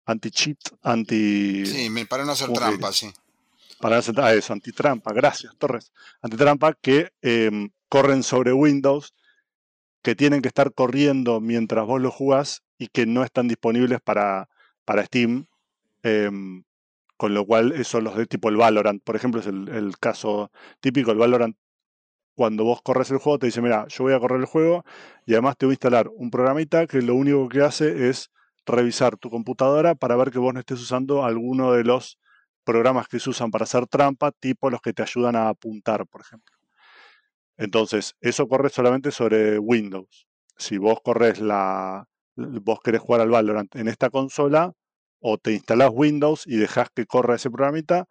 anti 0.07 0.31
cheat, 0.31 0.57
anti 0.81 1.67
Sí, 1.67 1.87
para 2.09 2.25
no 2.25 2.31
hacer 2.31 2.51
trampa, 2.51 2.91
sí. 2.91 3.13
Para 3.79 3.97
no 3.97 3.99
hacer 3.99 4.19
ah, 4.21 4.33
eso, 4.33 4.53
anti 4.53 4.71
trampa, 4.71 5.13
gracias, 5.13 5.55
Torres. 5.59 5.91
Anti 6.23 6.35
trampa 6.35 6.73
que 6.73 7.11
em, 7.21 7.69
corren 7.89 8.23
sobre 8.23 8.53
Windows, 8.53 9.13
que 10.01 10.15
tienen 10.15 10.41
que 10.41 10.47
estar 10.47 10.73
corriendo 10.73 11.39
mientras 11.41 11.85
vos 11.85 12.01
lo 12.01 12.09
jugás 12.09 12.63
y 12.79 12.87
que 12.87 13.05
no 13.05 13.23
están 13.23 13.47
disponibles 13.47 14.01
para, 14.01 14.49
para 14.83 15.05
Steam. 15.05 15.45
Em, 16.01 16.63
con 17.17 17.33
lo 17.33 17.45
cual, 17.45 17.71
eso 17.73 18.01
los 18.01 18.15
de 18.17 18.25
tipo 18.25 18.49
el 18.49 18.57
Valorant, 18.57 19.03
por 19.03 19.15
ejemplo, 19.15 19.39
es 19.39 19.47
el, 19.47 19.93
caso 19.99 20.51
típico. 20.81 21.11
El 21.11 21.17
Valorant, 21.17 21.55
cuando 22.35 22.63
vos 22.63 22.81
corres 22.81 23.11
el 23.11 23.17
juego, 23.19 23.39
te 23.39 23.47
dice, 23.47 23.61
mira, 23.61 23.85
yo 23.89 24.03
voy 24.05 24.13
a 24.13 24.19
correr 24.19 24.39
el 24.39 24.45
juego 24.45 24.83
y 25.25 25.33
además 25.33 25.57
te 25.57 25.65
voy 25.65 25.73
a 25.73 25.75
instalar 25.75 26.09
un 26.15 26.31
programita 26.31 26.87
que 26.87 27.01
lo 27.01 27.15
único 27.15 27.47
que 27.49 27.61
hace 27.61 28.09
es 28.09 28.31
revisar 28.65 29.17
tu 29.17 29.29
computadora 29.29 29.95
para 29.95 30.15
ver 30.15 30.31
que 30.31 30.39
vos 30.39 30.53
no 30.53 30.59
estés 30.59 30.81
usando 30.81 31.23
alguno 31.25 31.73
de 31.73 31.83
los 31.83 32.19
programas 32.63 33.07
que 33.07 33.19
se 33.19 33.29
usan 33.29 33.51
para 33.51 33.63
hacer 33.63 33.87
trampa, 33.87 34.31
tipo 34.31 34.69
los 34.69 34.81
que 34.81 34.93
te 34.93 35.03
ayudan 35.03 35.35
a 35.35 35.49
apuntar, 35.49 36.07
por 36.07 36.21
ejemplo. 36.21 36.55
Entonces, 37.57 38.15
eso 38.21 38.47
corre 38.47 38.69
solamente 38.69 39.11
sobre 39.11 39.59
Windows. 39.59 40.27
Si 40.57 40.77
vos 40.77 40.99
corres 41.03 41.39
la. 41.39 42.07
vos 42.35 42.79
querés 42.83 43.01
jugar 43.01 43.21
al 43.21 43.29
Valorant 43.29 43.75
en 43.75 43.87
esta 43.87 44.09
consola, 44.09 44.73
o 45.25 45.37
te 45.37 45.53
instalás 45.53 45.89
Windows 45.91 46.43
y 46.45 46.57
dejas 46.57 46.89
que 46.93 47.05
corra 47.05 47.35
ese 47.35 47.49
programita, 47.49 48.07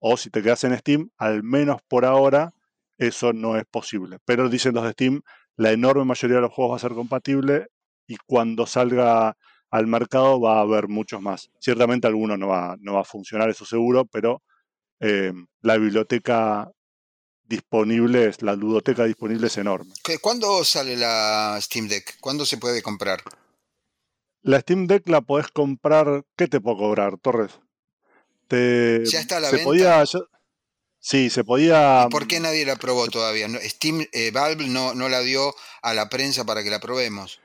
o 0.00 0.16
si 0.16 0.30
te 0.30 0.42
quedas 0.42 0.64
en 0.64 0.76
Steam, 0.76 1.10
al 1.16 1.44
menos 1.44 1.80
por 1.86 2.04
ahora 2.04 2.52
eso 2.98 3.32
no 3.32 3.56
es 3.56 3.64
posible. 3.70 4.18
Pero 4.24 4.48
dicen 4.48 4.74
los 4.74 4.84
de 4.84 4.90
Steam, 4.90 5.22
la 5.56 5.70
enorme 5.70 6.04
mayoría 6.04 6.36
de 6.36 6.42
los 6.42 6.52
juegos 6.52 6.72
va 6.72 6.76
a 6.76 6.80
ser 6.80 6.92
compatible 6.92 7.68
y 8.08 8.16
cuando 8.26 8.66
salga 8.66 9.36
al 9.70 9.86
mercado 9.86 10.40
va 10.40 10.58
a 10.58 10.62
haber 10.62 10.88
muchos 10.88 11.22
más. 11.22 11.50
Ciertamente 11.60 12.08
alguno 12.08 12.36
no 12.36 12.48
va, 12.48 12.76
no 12.80 12.94
va 12.94 13.02
a 13.02 13.04
funcionar, 13.04 13.48
eso 13.48 13.64
seguro, 13.64 14.04
pero 14.04 14.42
eh, 14.98 15.32
la 15.60 15.76
biblioteca 15.76 16.68
disponible, 17.44 18.32
la 18.40 18.56
ludoteca 18.56 19.04
disponible 19.04 19.46
es 19.46 19.56
enorme. 19.56 19.94
¿Cuándo 20.20 20.64
sale 20.64 20.96
la 20.96 21.58
Steam 21.62 21.86
Deck? 21.86 22.18
¿Cuándo 22.20 22.44
se 22.44 22.58
puede 22.58 22.82
comprar? 22.82 23.22
La 24.46 24.60
Steam 24.60 24.86
Deck 24.86 25.08
la 25.08 25.22
podés 25.22 25.48
comprar. 25.48 26.24
¿Qué 26.36 26.46
te 26.46 26.60
puedo 26.60 26.76
cobrar, 26.76 27.18
Torres? 27.18 27.58
¿Ya 28.48 29.18
está 29.18 29.38
a 29.38 29.40
la 29.40 29.50
venta? 29.50 30.04
sí, 31.00 31.30
se 31.30 31.42
podía. 31.42 32.06
¿Por 32.12 32.28
qué 32.28 32.38
nadie 32.38 32.64
la 32.64 32.76
probó 32.76 33.08
todavía? 33.08 33.48
Steam, 33.64 34.06
eh, 34.12 34.30
Valve 34.30 34.68
no, 34.68 34.94
no 34.94 35.08
la 35.08 35.18
dio 35.22 35.52
a 35.82 35.94
la 35.94 36.08
prensa 36.08 36.44
para 36.44 36.62
que 36.62 36.70
la 36.70 36.78
probemos. 36.78 37.40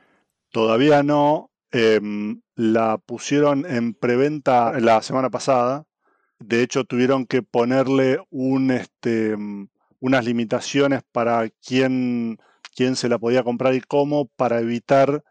Todavía 0.51 1.01
no. 1.01 1.49
Em, 1.71 2.43
la 2.53 2.99
pusieron 2.99 3.65
en 3.65 3.95
preventa 3.95 4.79
la 4.79 5.01
semana 5.01 5.31
pasada. 5.31 5.87
De 6.37 6.61
hecho, 6.61 6.83
tuvieron 6.83 7.25
que 7.25 7.41
ponerle 7.41 8.19
un, 8.29 8.69
este, 8.69 9.35
unas 9.99 10.23
limitaciones 10.23 11.01
para 11.11 11.49
quién, 11.65 12.37
quién 12.75 12.95
se 12.95 13.09
la 13.09 13.17
podía 13.17 13.43
comprar 13.43 13.73
y 13.73 13.81
cómo 13.81 14.27
para 14.27 14.59
evitar 14.59 15.23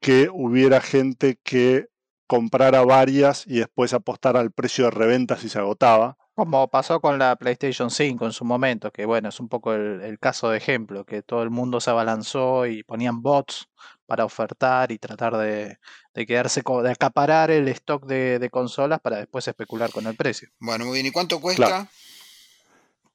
que 0.00 0.28
hubiera 0.32 0.80
gente 0.80 1.38
que 1.42 1.88
comprara 2.26 2.84
varias 2.84 3.46
y 3.46 3.58
después 3.58 3.92
apostara 3.92 4.40
al 4.40 4.50
precio 4.50 4.86
de 4.86 4.90
reventa 4.90 5.36
si 5.36 5.48
se 5.48 5.58
agotaba. 5.58 6.16
Como 6.34 6.68
pasó 6.68 7.00
con 7.00 7.18
la 7.18 7.34
PlayStation 7.36 7.90
5 7.90 8.26
en 8.26 8.32
su 8.32 8.44
momento, 8.44 8.92
que 8.92 9.06
bueno, 9.06 9.30
es 9.30 9.40
un 9.40 9.48
poco 9.48 9.72
el, 9.72 10.18
caso 10.18 10.50
de 10.50 10.58
ejemplo, 10.58 11.06
que 11.06 11.22
todo 11.22 11.42
el 11.42 11.50
mundo 11.50 11.80
se 11.80 11.88
abalanzó 11.88 12.66
y 12.66 12.82
ponían 12.82 13.22
bots 13.22 13.70
para 14.04 14.26
ofertar 14.26 14.92
y 14.92 14.98
tratar 14.98 15.36
de, 15.38 15.78
quedarse, 16.26 16.62
de 16.82 16.90
acaparar 16.90 17.50
el 17.50 17.68
stock 17.68 18.04
de, 18.04 18.48
consolas 18.50 19.00
para 19.00 19.16
después 19.16 19.48
especular 19.48 19.90
con 19.90 20.06
el 20.06 20.14
precio. 20.14 20.50
Bueno, 20.60 20.84
muy 20.84 20.94
bien. 20.94 21.06
¿Y 21.06 21.10
cuánto 21.10 21.40
cuesta? 21.40 21.88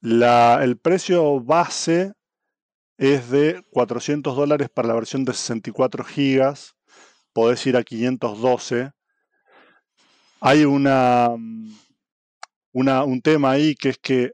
el 0.02 0.78
precio 0.78 1.40
base 1.40 2.14
es 2.98 3.30
de 3.30 3.64
400 3.70 4.36
dólares 4.36 4.68
para 4.68 4.88
la 4.88 4.94
versión 4.94 5.24
de 5.24 5.32
64 5.32 6.04
gigas. 6.04 6.76
Podés 7.32 7.66
ir 7.66 7.76
a 7.76 7.82
512. 7.82 8.92
Hay 10.40 10.64
una, 10.64 11.30
una, 12.72 13.04
un 13.04 13.22
tema 13.22 13.52
ahí 13.52 13.74
que 13.74 13.90
es 13.90 13.98
que 13.98 14.32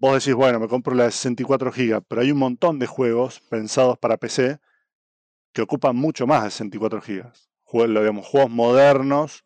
vos 0.00 0.14
decís, 0.14 0.34
bueno, 0.34 0.58
me 0.58 0.68
compro 0.68 0.94
la 0.94 1.04
de 1.04 1.10
64 1.10 1.70
GB, 1.70 2.02
pero 2.08 2.22
hay 2.22 2.32
un 2.32 2.38
montón 2.38 2.78
de 2.78 2.86
juegos 2.86 3.40
pensados 3.40 3.98
para 3.98 4.16
PC 4.16 4.58
que 5.52 5.62
ocupan 5.62 5.94
mucho 5.96 6.26
más 6.26 6.44
de 6.44 6.50
64 6.50 7.00
GB. 7.00 7.32
Juegos, 7.64 8.26
juegos 8.26 8.50
modernos 8.50 9.44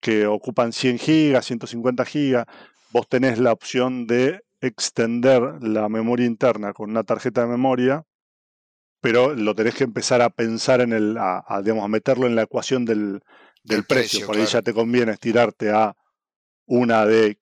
que 0.00 0.26
ocupan 0.26 0.72
100 0.72 0.98
GB, 0.98 1.42
150 1.42 2.04
GB. 2.04 2.44
Vos 2.90 3.08
tenés 3.08 3.38
la 3.38 3.52
opción 3.52 4.06
de 4.06 4.40
extender 4.60 5.62
la 5.62 5.88
memoria 5.88 6.26
interna 6.26 6.72
con 6.72 6.90
una 6.90 7.04
tarjeta 7.04 7.42
de 7.42 7.48
memoria, 7.48 8.04
pero 9.00 9.34
lo 9.34 9.54
tenés 9.54 9.74
que 9.74 9.84
empezar 9.84 10.22
a 10.22 10.30
pensar 10.30 10.80
en 10.80 10.92
el, 10.92 11.16
a, 11.18 11.60
digamos, 11.62 11.84
a 11.84 11.88
meterlo 11.88 12.26
en 12.26 12.34
la 12.34 12.42
ecuación 12.42 12.84
del, 12.84 13.22
precio. 13.86 14.26
Por 14.26 14.36
ahí 14.36 14.46
ya 14.46 14.62
te 14.62 14.72
conviene 14.72 15.12
estirarte 15.12 15.70
a 15.70 15.94
una 16.66 17.06
de 17.06 17.38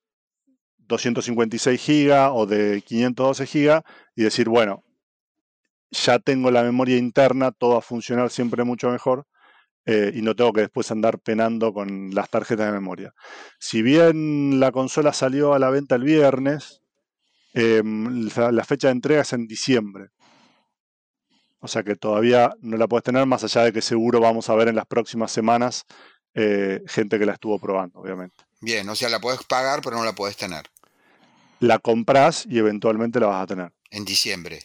256 0.78 1.80
GB 1.86 2.32
o 2.32 2.46
de 2.46 2.82
512 2.82 3.46
GB 3.46 3.82
y 4.14 4.22
decir, 4.22 4.48
bueno, 4.48 4.84
ya 5.90 6.18
tengo 6.18 6.50
la 6.50 6.62
memoria 6.62 6.96
interna, 6.96 7.52
todo 7.52 7.72
va 7.72 7.78
a 7.78 7.82
funcionar 7.82 8.30
siempre 8.30 8.64
mucho 8.64 8.90
mejor 8.90 9.26
eh, 9.84 10.12
y 10.14 10.22
no 10.22 10.34
tengo 10.34 10.52
que 10.52 10.62
después 10.62 10.90
andar 10.90 11.20
penando 11.20 11.72
con 11.72 12.14
las 12.14 12.28
tarjetas 12.28 12.66
de 12.66 12.72
memoria. 12.72 13.14
Si 13.58 13.82
bien 13.82 14.60
la 14.60 14.72
consola 14.72 15.12
salió 15.12 15.54
a 15.54 15.58
la 15.58 15.70
venta 15.70 15.94
el 15.94 16.02
viernes, 16.02 16.82
em, 17.56 18.28
la 18.36 18.64
fecha 18.64 18.88
de 18.88 18.92
entrega 18.92 19.22
es 19.22 19.32
en 19.32 19.46
diciembre. 19.46 20.10
O 21.60 21.68
sea 21.68 21.82
que 21.82 21.96
todavía 21.96 22.54
no 22.60 22.76
la 22.76 22.86
puedes 22.86 23.04
tener, 23.04 23.26
más 23.26 23.42
allá 23.42 23.62
de 23.62 23.72
que 23.72 23.82
seguro 23.82 24.20
vamos 24.20 24.48
a 24.50 24.54
ver 24.54 24.68
en 24.68 24.76
las 24.76 24.86
próximas 24.86 25.32
semanas 25.32 25.84
eh, 26.34 26.82
gente 26.86 27.18
que 27.18 27.26
la 27.26 27.32
estuvo 27.32 27.58
probando, 27.58 27.98
obviamente. 27.98 28.44
Bien, 28.60 28.88
o 28.88 28.94
sea, 28.94 29.08
la 29.08 29.20
puedes 29.20 29.42
pagar, 29.44 29.80
pero 29.82 29.96
no 29.96 30.04
la 30.04 30.14
puedes 30.14 30.36
tener 30.36 30.70
la 31.60 31.78
compras 31.78 32.44
y 32.48 32.58
eventualmente 32.58 33.20
la 33.20 33.26
vas 33.26 33.42
a 33.42 33.46
tener. 33.46 33.72
En 33.90 34.04
diciembre. 34.04 34.64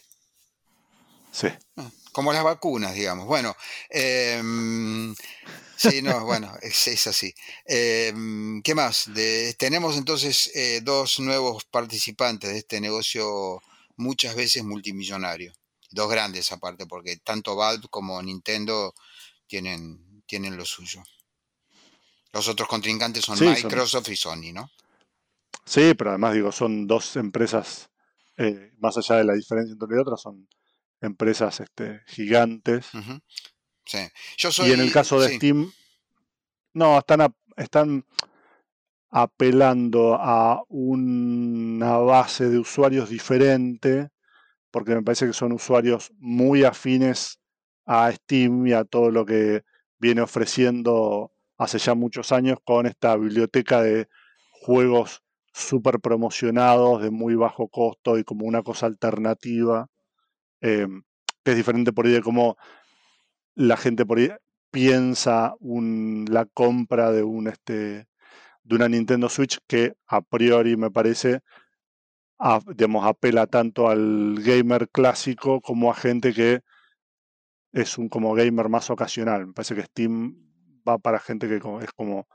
Sí. 1.30 1.48
Ah, 1.76 1.90
como 2.12 2.32
las 2.32 2.44
vacunas, 2.44 2.94
digamos. 2.94 3.26
Bueno, 3.26 3.56
em, 3.88 5.14
sí, 5.76 6.02
no, 6.02 6.24
bueno, 6.24 6.52
es, 6.62 7.06
así. 7.06 7.34
Em, 7.64 8.62
¿Qué 8.62 8.74
más? 8.74 9.10
tenemos 9.58 9.96
entonces 9.96 10.50
eh, 10.54 10.80
dos 10.82 11.20
nuevos 11.20 11.64
participantes 11.64 12.50
de 12.50 12.58
este 12.58 12.80
negocio 12.80 13.60
muchas 13.96 14.34
veces 14.34 14.64
multimillonario. 14.64 15.52
Dos 15.90 16.10
grandes 16.10 16.50
aparte, 16.52 16.86
porque 16.86 17.18
tanto 17.18 17.54
Valve 17.54 17.88
como 17.90 18.22
Nintendo 18.22 18.94
tienen, 19.46 20.22
tienen 20.26 20.56
lo 20.56 20.64
suyo. 20.64 21.02
Los 22.32 22.48
otros 22.48 22.68
contrincantes 22.68 23.24
son 23.24 23.38
Microsoft 23.38 24.08
y 24.08 24.16
Sony, 24.16 24.52
¿no? 24.54 24.70
Sí, 25.64 25.92
pero 25.94 26.10
además 26.10 26.34
digo, 26.34 26.50
son 26.50 26.86
dos 26.86 27.16
empresas, 27.16 27.90
eh, 28.36 28.72
más 28.78 28.96
allá 28.96 29.16
de 29.16 29.24
la 29.24 29.34
diferencia 29.34 29.72
entre 29.72 30.00
otras, 30.00 30.22
son 30.22 30.48
empresas 31.02 31.60
este, 31.60 32.00
gigantes. 32.06 32.86
Sí. 33.84 33.98
y 34.64 34.72
en 34.72 34.80
el 34.80 34.92
caso 34.92 35.20
de 35.20 35.36
Steam, 35.36 35.72
no, 36.74 36.98
están, 36.98 37.34
están 37.56 38.04
apelando 39.10 40.14
a 40.14 40.62
una 40.68 41.98
base 41.98 42.48
de 42.48 42.58
usuarios 42.58 43.10
diferente, 43.10 44.10
porque 44.70 44.94
me 44.94 45.02
parece 45.02 45.26
que 45.26 45.34
son 45.34 45.52
usuarios 45.52 46.10
muy 46.18 46.64
afines 46.64 47.38
a 47.84 48.10
Steam 48.10 48.66
y 48.66 48.72
a 48.72 48.84
todo 48.84 49.10
lo 49.10 49.26
que 49.26 49.64
viene 49.98 50.22
ofreciendo 50.22 51.32
hace 51.58 51.78
ya 51.78 51.94
muchos 51.94 52.32
años 52.32 52.58
con 52.64 52.86
esta 52.86 53.16
biblioteca 53.16 53.82
de 53.82 54.08
juegos 54.50 55.22
súper 55.52 56.00
promocionados 56.00 57.02
de 57.02 57.10
muy 57.10 57.34
bajo 57.34 57.68
costo 57.68 58.18
y 58.18 58.24
como 58.24 58.46
una 58.46 58.62
cosa 58.62 58.86
alternativa, 58.86 59.88
em, 60.60 61.02
que 61.44 61.50
es 61.50 61.56
diferente 61.56 61.92
por 61.92 62.06
ahí 62.06 62.12
de 62.12 62.22
cómo 62.22 62.56
la 63.54 63.76
gente 63.76 64.06
por 64.06 64.18
ahí 64.18 64.30
piensa 64.70 65.54
la 65.60 66.46
compra 66.46 67.12
de 67.12 67.22
un 67.22 67.48
este 67.48 68.06
de 68.64 68.76
una 68.76 68.88
Nintendo 68.88 69.28
Switch 69.28 69.58
que 69.66 69.94
a 70.06 70.20
priori 70.22 70.76
me 70.76 70.90
parece 70.90 71.40
digamos, 72.74 73.06
apela 73.06 73.46
tanto 73.46 73.88
al 73.88 74.36
gamer 74.40 74.88
clásico 74.88 75.60
como 75.60 75.90
a 75.90 75.94
gente 75.94 76.32
que 76.32 76.60
es 77.72 77.98
un 77.98 78.08
como 78.08 78.34
gamer 78.34 78.68
más 78.68 78.90
ocasional. 78.90 79.46
Me 79.46 79.52
parece 79.52 79.74
que 79.74 79.84
Steam 79.84 80.36
va 80.86 80.98
para 80.98 81.20
gente 81.20 81.48
que 81.48 81.56
es 81.56 81.92
como 81.94 82.26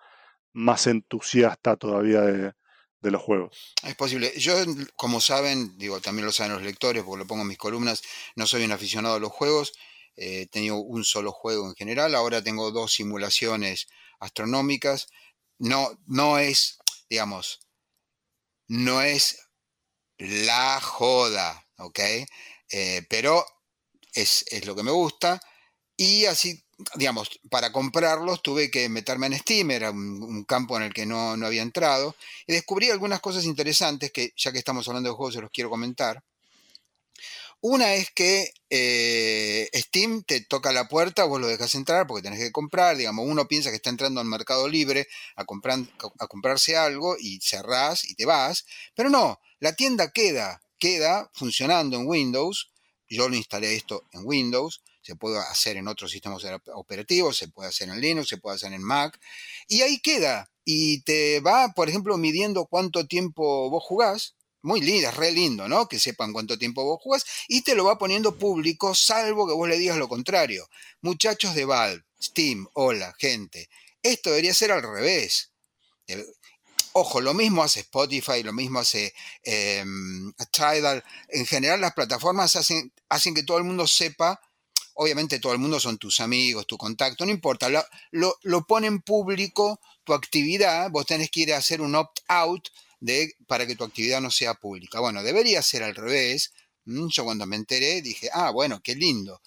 más 0.54 0.88
entusiasta 0.88 1.76
todavía 1.76 2.22
de, 2.22 2.54
de 3.02 3.12
los 3.12 3.22
juegos. 3.22 3.74
Es 3.84 3.96
posible. 3.96 4.32
Yo, 4.38 4.54
como 4.96 5.20
saben, 5.20 5.78
digo, 5.78 6.00
también 6.00 6.26
lo 6.26 6.32
saben 6.32 6.54
los 6.54 6.64
lectores, 6.64 7.04
porque 7.04 7.20
lo 7.20 7.28
pongo 7.28 7.42
en 7.42 7.50
mis 7.50 7.58
columnas, 7.58 8.02
no 8.36 8.48
soy 8.48 8.64
un 8.64 8.72
aficionado 8.72 9.16
a 9.16 9.20
los 9.20 9.32
juegos, 9.32 9.74
he 10.18 10.48
tenido 10.48 10.78
un 10.78 11.06
solo 11.06 11.32
juego 11.32 11.68
en 11.68 11.76
general, 11.76 12.16
ahora 12.16 12.44
tengo 12.44 12.72
dos 12.72 12.94
simulaciones 12.94 13.88
astronómicas. 14.20 15.08
No, 15.60 15.98
no 16.06 16.40
es, 16.40 16.78
digamos, 17.10 17.60
no 18.68 19.02
es 19.02 19.40
la 20.18 20.82
joda, 20.82 21.68
¿ok? 21.78 22.00
Eh, 22.70 23.06
pero 23.10 23.46
es, 24.14 24.46
es 24.52 24.66
lo 24.66 24.76
que 24.76 24.84
me 24.84 24.92
gusta. 24.92 25.40
Y 25.96 26.26
así 26.26 26.68
digamos, 26.96 27.40
para 27.50 27.72
comprarlos 27.72 28.44
tuve 28.44 28.70
que 28.70 28.88
meterme 28.90 29.28
en 29.28 29.38
Steam, 29.40 29.72
era 29.72 29.92
un, 29.92 30.44
campo 30.46 30.78
en 30.78 30.84
el 30.84 30.94
que 30.94 31.06
no, 31.06 31.32
había 31.32 31.62
entrado, 31.62 32.16
y 32.46 32.54
descubrí 32.54 32.90
algunas 32.90 33.20
cosas 33.20 33.46
interesantes 33.46 34.12
que, 34.12 34.32
ya 34.36 34.52
que 34.52 34.60
estamos 34.60 34.88
hablando 34.88 35.10
de 35.10 35.16
juegos, 35.16 35.36
se 35.36 35.42
los 35.42 35.52
quiero 35.52 35.70
comentar. 35.70 36.24
Una 37.62 37.96
es 37.96 38.12
que 38.12 38.52
eh, 38.70 39.70
Steam 39.74 40.24
te 40.24 40.42
toca 40.42 40.72
la 40.72 40.88
puerta, 40.88 41.26
vos 41.26 41.42
lo 41.42 41.48
dejas 41.48 41.74
entrar 41.76 42.06
porque 42.06 42.22
tenés 42.22 42.40
que 42.40 42.52
comprar, 42.52 42.96
digamos, 42.98 43.26
uno 43.28 43.48
piensa 43.48 43.72
que 43.72 43.78
está 43.78 43.90
entrando 43.90 44.22
al 44.22 44.28
mercado 44.28 44.68
libre 44.68 45.08
a, 45.36 45.42
a 45.42 46.28
comprarse 46.28 46.78
algo 46.78 47.16
y 47.20 47.40
cerrás 47.42 48.06
y 48.06 48.16
te 48.16 48.26
vas, 48.26 48.66
pero 48.96 49.10
no, 49.10 49.40
la 49.60 49.74
tienda 49.74 50.12
queda, 50.12 50.62
queda 50.78 51.32
funcionando 51.34 51.98
en 51.98 52.08
Windows, 52.08 52.70
yo 53.10 53.28
lo 53.28 53.36
instalé 53.36 53.76
esto 53.76 54.04
en 54.12 54.22
Windows, 54.24 54.82
se 55.02 55.16
puede 55.16 55.40
hacer 55.40 55.78
en 55.78 55.88
otros 55.88 56.12
sistemas 56.12 56.44
operativos, 56.76 57.38
se 57.38 57.48
puede 57.48 57.70
hacer 57.70 57.90
en 57.90 58.02
Linux, 58.02 58.28
se 58.28 58.38
puede 58.38 58.58
hacer 58.58 58.74
en 58.74 58.84
Mac, 58.84 59.20
y 59.68 59.82
ahí 59.82 60.00
queda. 60.00 60.52
Y 60.66 61.02
te 61.04 61.40
va, 61.40 61.70
por 61.74 61.88
ejemplo, 61.88 62.18
midiendo 62.18 62.66
cuánto 62.66 63.08
tiempo 63.08 63.70
vos 63.70 63.84
jugás, 63.86 64.36
muy 64.68 64.82
lindo, 64.82 65.08
es 65.08 65.16
re 65.16 65.32
lindo, 65.32 65.68
¿no? 65.68 65.88
Que 65.88 65.98
sepan 65.98 66.34
cuánto 66.34 66.58
tiempo 66.58 66.84
vos 66.84 67.00
jugás, 67.02 67.26
y 67.48 67.62
te 67.62 67.74
lo 67.74 67.86
va 67.86 67.98
poniendo 67.98 68.38
público, 68.38 68.94
salvo 68.94 69.48
que 69.48 69.54
vos 69.54 69.68
le 69.68 69.78
digas 69.78 69.98
lo 69.98 70.10
contrario. 70.10 70.70
Muchachos 71.02 71.56
de 71.56 71.66
Valve, 71.66 72.04
Steam, 72.22 72.68
hola, 72.74 73.16
gente. 73.18 73.70
Esto 74.04 74.30
debería 74.30 74.54
ser 74.54 74.74
al 74.74 74.84
revés. 74.84 75.52
Ojo, 76.92 77.22
lo 77.22 77.34
mismo 77.34 77.64
hace 77.64 77.80
Spotify, 77.80 78.44
lo 78.44 78.52
mismo 78.52 78.80
hace 78.80 79.14
em, 79.44 80.34
Tidal. 80.52 81.04
En 81.30 81.46
general, 81.46 81.80
las 81.80 81.94
plataformas 81.94 82.56
hacen, 82.58 82.92
hacen 83.08 83.34
que 83.34 83.44
todo 83.44 83.58
el 83.58 83.64
mundo 83.64 83.88
sepa 83.88 84.40
obviamente 85.00 85.40
todo 85.40 85.54
el 85.54 85.60
mundo 85.60 85.80
son 85.80 86.00
tus 86.00 86.20
amigos, 86.22 86.66
tu 86.66 86.76
contacto, 86.76 87.24
no 87.24 87.32
importa, 87.32 87.70
lo, 88.10 88.36
lo, 88.42 88.66
pone 88.66 88.88
en 88.88 89.00
público 89.00 89.80
tu 90.04 90.12
actividad, 90.12 90.90
vos 90.90 91.06
tenés 91.06 91.30
que 91.30 91.42
ir 91.42 91.54
a 91.54 91.58
hacer 91.58 91.82
un 91.82 91.94
opt-out 91.94 92.70
para 93.48 93.66
que 93.68 93.76
tu 93.76 93.84
actividad 93.84 94.22
no 94.22 94.32
sea 94.32 94.54
pública. 94.56 95.00
Bueno, 95.00 95.24
debería 95.24 95.62
ser 95.62 95.84
al 95.84 95.96
revés. 95.96 96.54
Mm, 96.86 97.08
yo 97.10 97.24
cuando 97.24 97.46
me 97.46 97.56
enteré 97.56 98.02
dije, 98.02 98.30
ah, 98.34 98.52
bueno, 98.52 98.82
qué 98.82 98.96
lindo. 98.96 99.42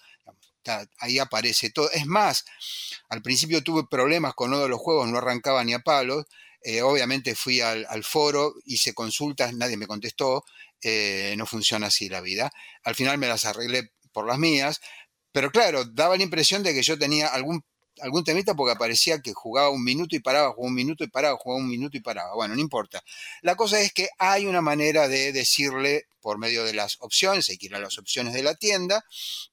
Ahí 0.99 1.19
aparece 1.19 1.71
todo. 1.71 1.89
Es 1.91 2.05
más, 2.05 2.45
al 3.09 3.21
principio 3.21 3.63
tuve 3.63 3.85
problemas 3.89 4.33
con 4.35 4.49
uno 4.49 4.59
de 4.61 4.69
los 4.69 4.79
juegos, 4.79 5.07
no 5.09 5.17
arrancaba 5.17 5.63
ni 5.63 5.73
a 5.73 5.79
palos. 5.79 6.25
Eh, 6.63 6.83
obviamente 6.83 7.33
fui 7.35 7.59
al, 7.61 8.03
foro, 8.03 8.53
hice 8.65 8.93
consultas, 8.93 9.53
nadie 9.53 9.77
me 9.77 9.87
contestó. 9.87 10.45
Eh, 10.83 11.35
no 11.37 11.45
funciona 11.45 11.87
así 11.87 12.09
la 12.09 12.21
vida. 12.21 12.51
Al 12.83 12.95
final 12.95 13.17
me 13.17 13.27
las 13.27 13.45
arreglé 13.45 13.91
por 14.13 14.27
las 14.27 14.37
mías, 14.37 14.81
pero 15.31 15.51
claro, 15.51 15.85
daba 15.85 16.17
la 16.17 16.23
impresión 16.23 16.63
de 16.63 16.73
que 16.73 16.83
yo 16.83 16.97
tenía 16.99 17.27
algún, 17.27 17.63
algún 18.01 18.23
temita 18.23 18.55
porque 18.55 18.73
aparecía 18.73 19.21
que 19.21 19.33
jugaba 19.33 19.69
un 19.69 19.83
minuto 19.83 20.15
y 20.15 20.19
paraba, 20.19 20.51
jugaba 20.53 20.69
un 20.69 20.75
minuto 20.75 21.03
y 21.03 21.07
paraba, 21.07 21.37
jugaba 21.37 21.61
un 21.61 21.69
minuto 21.69 21.97
y 21.97 22.01
paraba. 22.01 22.35
Bueno, 22.35 22.55
no 22.55 22.61
importa. 22.61 23.03
La 23.41 23.55
cosa 23.55 23.79
es 23.79 23.93
que 23.93 24.09
hay 24.17 24.45
una 24.45 24.61
manera 24.61 25.07
de 25.07 25.31
decirle 25.31 26.07
por 26.21 26.37
medio 26.37 26.63
de 26.63 26.73
las 26.73 26.97
opciones, 26.99 27.49
hay 27.49 27.57
que 27.57 27.65
ir 27.65 27.75
a 27.75 27.79
las 27.79 27.97
opciones 27.97 28.33
de 28.33 28.43
la 28.43 28.55
tienda, 28.55 29.03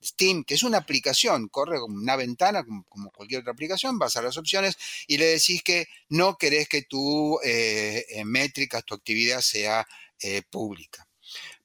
Steam, 0.03 0.45
que 0.45 0.55
es 0.55 0.63
una 0.63 0.79
aplicación, 0.79 1.49
corre 1.49 1.81
como 1.81 1.97
una 1.97 2.15
ventana, 2.15 2.65
como, 2.65 3.11
cualquier 3.11 3.41
otra 3.41 3.53
aplicación, 3.53 3.99
vas 3.99 4.17
a 4.17 4.23
las 4.23 4.37
opciones 4.37 4.77
y 5.07 5.17
le 5.17 5.27
decís 5.27 5.63
que 5.63 5.89
no 6.09 6.37
querés 6.37 6.69
que 6.69 6.83
tu 6.83 7.39
eh, 7.43 8.05
eh, 8.11 8.25
métrica, 8.25 8.83
tu 8.83 8.95
actividad 8.95 9.41
sea 9.41 9.87
eh, 10.21 10.43
pública. 10.43 11.07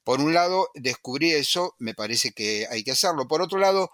Por 0.04 0.20
un 0.20 0.34
lado, 0.34 0.68
descubrí 0.74 1.32
eso, 1.32 1.74
me 1.78 1.94
parece 1.94 2.32
que 2.32 2.66
hay 2.70 2.84
que 2.84 2.92
hacerlo. 2.92 3.26
Por 3.26 3.40
otro 3.40 3.58
lado, 3.58 3.90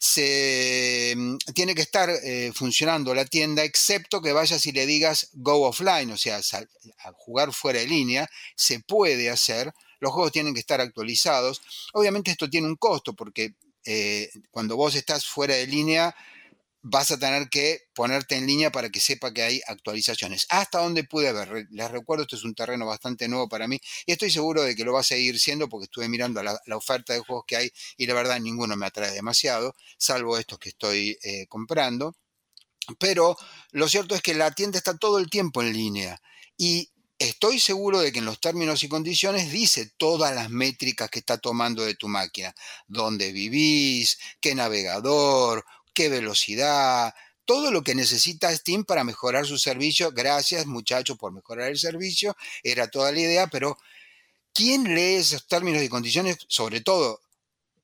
se 0.00 1.12
mm, 1.14 1.36
tiene 1.54 1.74
que 1.74 1.82
estar 1.82 2.08
eh, 2.08 2.52
funcionando 2.54 3.14
la 3.14 3.26
tienda, 3.26 3.64
excepto 3.64 4.22
que 4.22 4.32
vayas 4.32 4.64
y 4.64 4.72
le 4.72 4.86
digas 4.86 5.28
go 5.34 5.68
offline, 5.68 6.10
o 6.10 6.16
sea, 6.16 6.38
a 6.38 7.12
jugar 7.12 7.52
fuera 7.52 7.80
de 7.80 7.86
línea, 7.86 8.28
se 8.56 8.80
puede 8.80 9.28
hacer. 9.28 9.72
Los 10.00 10.12
juegos 10.12 10.32
tienen 10.32 10.54
que 10.54 10.60
estar 10.60 10.80
actualizados. 10.80 11.60
Obviamente 11.92 12.30
esto 12.30 12.48
tiene 12.48 12.66
un 12.66 12.76
costo 12.76 13.12
porque 13.12 13.52
eh, 13.84 14.30
cuando 14.50 14.74
vos 14.74 14.94
estás 14.94 15.26
fuera 15.26 15.54
de 15.54 15.66
línea 15.66 16.16
vas 16.82 17.10
a 17.10 17.18
tener 17.18 17.48
que 17.48 17.82
ponerte 17.94 18.36
en 18.36 18.46
línea 18.46 18.72
para 18.72 18.90
que 18.90 19.00
sepa 19.00 19.32
que 19.32 19.42
hay 19.42 19.60
actualizaciones. 19.66 20.46
Hasta 20.48 20.80
donde 20.80 21.04
pude 21.04 21.32
ver, 21.32 21.66
les 21.70 21.90
recuerdo, 21.90 22.22
esto 22.22 22.36
es 22.36 22.44
un 22.44 22.54
terreno 22.54 22.86
bastante 22.86 23.28
nuevo 23.28 23.48
para 23.48 23.68
mí 23.68 23.78
y 24.06 24.12
estoy 24.12 24.30
seguro 24.30 24.62
de 24.62 24.74
que 24.74 24.84
lo 24.84 24.92
va 24.92 25.00
a 25.00 25.04
seguir 25.04 25.38
siendo 25.38 25.68
porque 25.68 25.84
estuve 25.84 26.08
mirando 26.08 26.42
la, 26.42 26.58
oferta 26.72 27.12
de 27.12 27.20
juegos 27.20 27.44
que 27.46 27.56
hay 27.56 27.70
y 27.96 28.06
la 28.06 28.14
verdad 28.14 28.40
ninguno 28.40 28.76
me 28.76 28.86
atrae 28.86 29.12
demasiado, 29.12 29.74
salvo 29.98 30.38
estos 30.38 30.58
que 30.58 30.70
estoy 30.70 31.18
eh, 31.22 31.46
comprando. 31.46 32.14
Pero 32.98 33.36
lo 33.72 33.88
cierto 33.88 34.14
es 34.14 34.22
que 34.22 34.34
la 34.34 34.50
tienda 34.52 34.78
está 34.78 34.96
todo 34.96 35.18
el 35.18 35.28
tiempo 35.28 35.62
en 35.62 35.72
línea 35.72 36.20
y 36.56 36.90
estoy 37.20 37.60
seguro 37.60 38.00
de 38.00 38.12
que 38.12 38.18
en 38.18 38.24
los 38.24 38.40
términos 38.40 38.82
y 38.82 38.88
condiciones 38.88 39.52
dice 39.52 39.92
todas 39.98 40.34
las 40.34 40.48
métricas 40.48 41.10
que 41.10 41.18
está 41.18 41.36
tomando 41.36 41.84
de 41.84 41.94
tu 41.94 42.08
máquina, 42.08 42.54
dónde 42.88 43.30
vivís, 43.30 44.18
qué 44.40 44.54
navegador, 44.54 45.64
velocidad, 46.08 47.14
todo 47.44 47.72
lo 47.72 47.82
que 47.82 47.94
necesita 47.94 48.54
Steam 48.56 48.84
para 48.84 49.04
mejorar 49.04 49.46
su 49.46 49.58
servicio. 49.58 50.12
Gracias 50.12 50.66
muchachos 50.66 51.18
por 51.18 51.32
mejorar 51.32 51.68
el 51.68 51.78
servicio, 51.78 52.36
era 52.62 52.88
toda 52.88 53.12
la 53.12 53.20
idea, 53.20 53.46
pero 53.48 53.76
¿quién 54.54 54.94
lee 54.94 55.16
esos 55.16 55.46
términos 55.46 55.82
y 55.82 55.88
condiciones? 55.88 56.38
Sobre 56.48 56.80
todo 56.80 57.20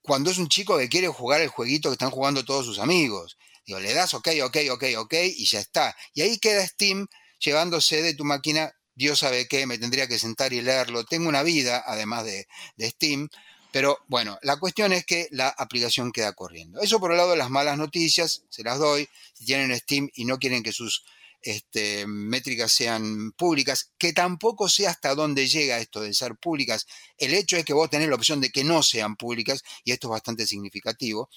cuando 0.03 0.31
es 0.31 0.39
un 0.39 0.49
chico 0.49 0.79
que 0.79 0.89
quiere 0.89 1.09
jugar 1.09 1.41
el 1.41 1.49
jueguito 1.49 1.89
que 1.89 1.95
están 1.95 2.11
jugando 2.11 2.45
todos 2.45 2.65
sus 2.65 2.79
amigos. 2.79 3.37
Digo, 3.67 3.81
le 3.81 3.93
das 3.93 4.15
ok, 4.15 4.29
ok, 4.45 4.57
ok, 4.71 4.85
ok 4.99 5.15
y 5.37 5.45
ya 5.47 5.59
está. 5.59 5.97
Y 6.15 6.23
ahí 6.23 6.39
queda 6.39 6.65
Steam 6.65 7.09
llevándose 7.41 8.03
de 8.03 8.15
tu 8.15 8.25
máquina, 8.25 8.73
Dios 8.95 9.19
sabe 9.19 9.49
qué, 9.49 9.67
me 9.67 9.79
tendría 9.79 10.07
que 10.07 10.19
sentar 10.19 10.53
y 10.53 10.63
leerlo. 10.63 11.05
Tengo 11.05 11.29
una 11.29 11.43
vida, 11.43 11.83
además 11.85 12.25
de, 12.25 12.47
de 12.77 12.91
Steam, 12.91 13.29
pero 13.77 13.99
bueno, 14.09 14.39
la 14.41 14.57
cuestión 14.57 14.95
es 14.95 15.05
que 15.05 15.29
la 15.33 15.51
aplicación 15.51 16.11
queda 16.11 16.33
corriendo. 16.33 16.81
Eso 16.81 16.99
por 16.99 17.11
el 17.11 17.19
lado 17.19 17.37
las 17.37 17.51
malas 17.51 17.77
noticias, 17.77 18.45
se 18.49 18.63
las 18.63 18.79
doy. 18.79 19.07
Si 19.35 19.45
tienen 19.45 19.77
Steam 19.77 20.09
y 20.15 20.25
no 20.25 20.39
quieren 20.39 20.63
que 20.63 20.73
sus 20.73 21.05
este, 21.43 22.07
métricas 22.07 22.73
sean 22.73 23.33
públicas, 23.33 23.93
que 23.99 24.15
tampoco 24.15 24.71
sé 24.71 24.87
hasta 24.87 25.15
dónde 25.15 25.47
llega 25.47 25.79
esto 25.79 26.01
de 26.01 26.15
ser 26.15 26.37
públicas. 26.37 26.87
El 27.19 27.35
hecho 27.35 27.59
es 27.59 27.67
que 27.67 27.75
vos 27.75 27.91
tenés 27.91 28.09
la 28.09 28.15
opción 28.15 28.41
de 28.41 28.49
que 28.49 28.65
no 28.65 28.83
sean 28.83 29.15
públicas 29.15 29.63
y 29.85 29.93
esto 29.93 30.07
es 30.07 30.13
bastante 30.13 30.47
significativo. 30.47 31.29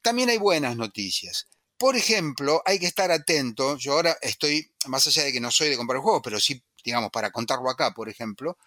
También 0.00 0.30
hay 0.30 0.38
buenas 0.38 0.76
noticias. 0.76 1.48
Por 1.76 1.96
ejemplo, 1.96 2.62
hay 2.66 2.78
que 2.78 2.86
estar 2.86 3.10
atento. 3.10 3.76
Yo 3.78 3.94
ahora 3.94 4.16
estoy, 4.22 4.70
más 4.86 5.08
allá 5.08 5.24
de 5.24 5.32
que 5.32 5.40
no 5.40 5.50
soy 5.50 5.70
de 5.70 5.76
comprar 5.76 6.00
juegos, 6.00 6.20
pero 6.22 6.38
sí, 6.38 6.62
digamos, 6.84 7.10
para 7.10 7.32
contarlo 7.32 7.68
acá, 7.68 7.92
por 7.94 8.08
ejemplo, 8.08 8.58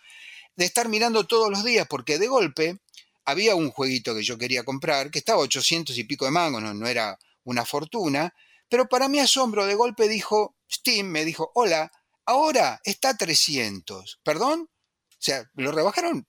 de 0.58 0.66
estar 0.66 0.90
mirando 0.90 1.26
todos 1.26 1.50
los 1.50 1.64
días, 1.64 1.88
porque 1.90 2.20
de 2.20 2.28
golpe 2.28 2.82
había 3.26 3.56
un 3.56 3.72
jueguito 3.72 4.16
que 4.16 4.24
yo 4.24 4.38
quería 4.38 4.64
comprar, 4.64 5.12
que 5.12 5.20
estaba 5.20 5.40
800 5.40 5.98
y 5.98 6.04
pico 6.04 6.26
de 6.26 6.32
mangos, 6.32 6.62
no, 6.62 6.88
era 6.88 7.18
una 7.44 7.66
fortuna, 7.66 8.34
pero 8.70 8.88
para 8.88 9.08
mi 9.08 9.20
asombro 9.20 9.66
de 9.66 9.76
golpe 9.76 10.08
dijo, 10.08 10.56
Steam 10.72 11.08
me 11.08 11.26
dijo, 11.26 11.52
hola, 11.56 11.92
ahora 12.26 12.82
está 12.84 13.16
300, 13.16 14.20
¿perdón? 14.24 14.70
O 14.70 15.16
sea, 15.20 15.50
lo 15.56 15.72
rebajaron 15.72 16.28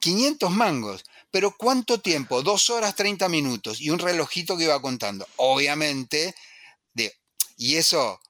500 0.00 0.50
mangos, 0.50 1.04
pero 1.30 1.54
¿cuánto 1.56 1.98
tiempo? 1.98 2.42
Dos 2.42 2.68
horas 2.68 2.94
30 2.94 3.28
minutos 3.30 3.80
y 3.80 3.88
un 3.88 3.98
relojito 3.98 4.56
que 4.56 4.64
iba 4.64 4.82
contando. 4.82 5.26
Obviamente, 5.36 6.34
de, 6.92 7.14
y 7.56 7.76
eso, 7.76 8.20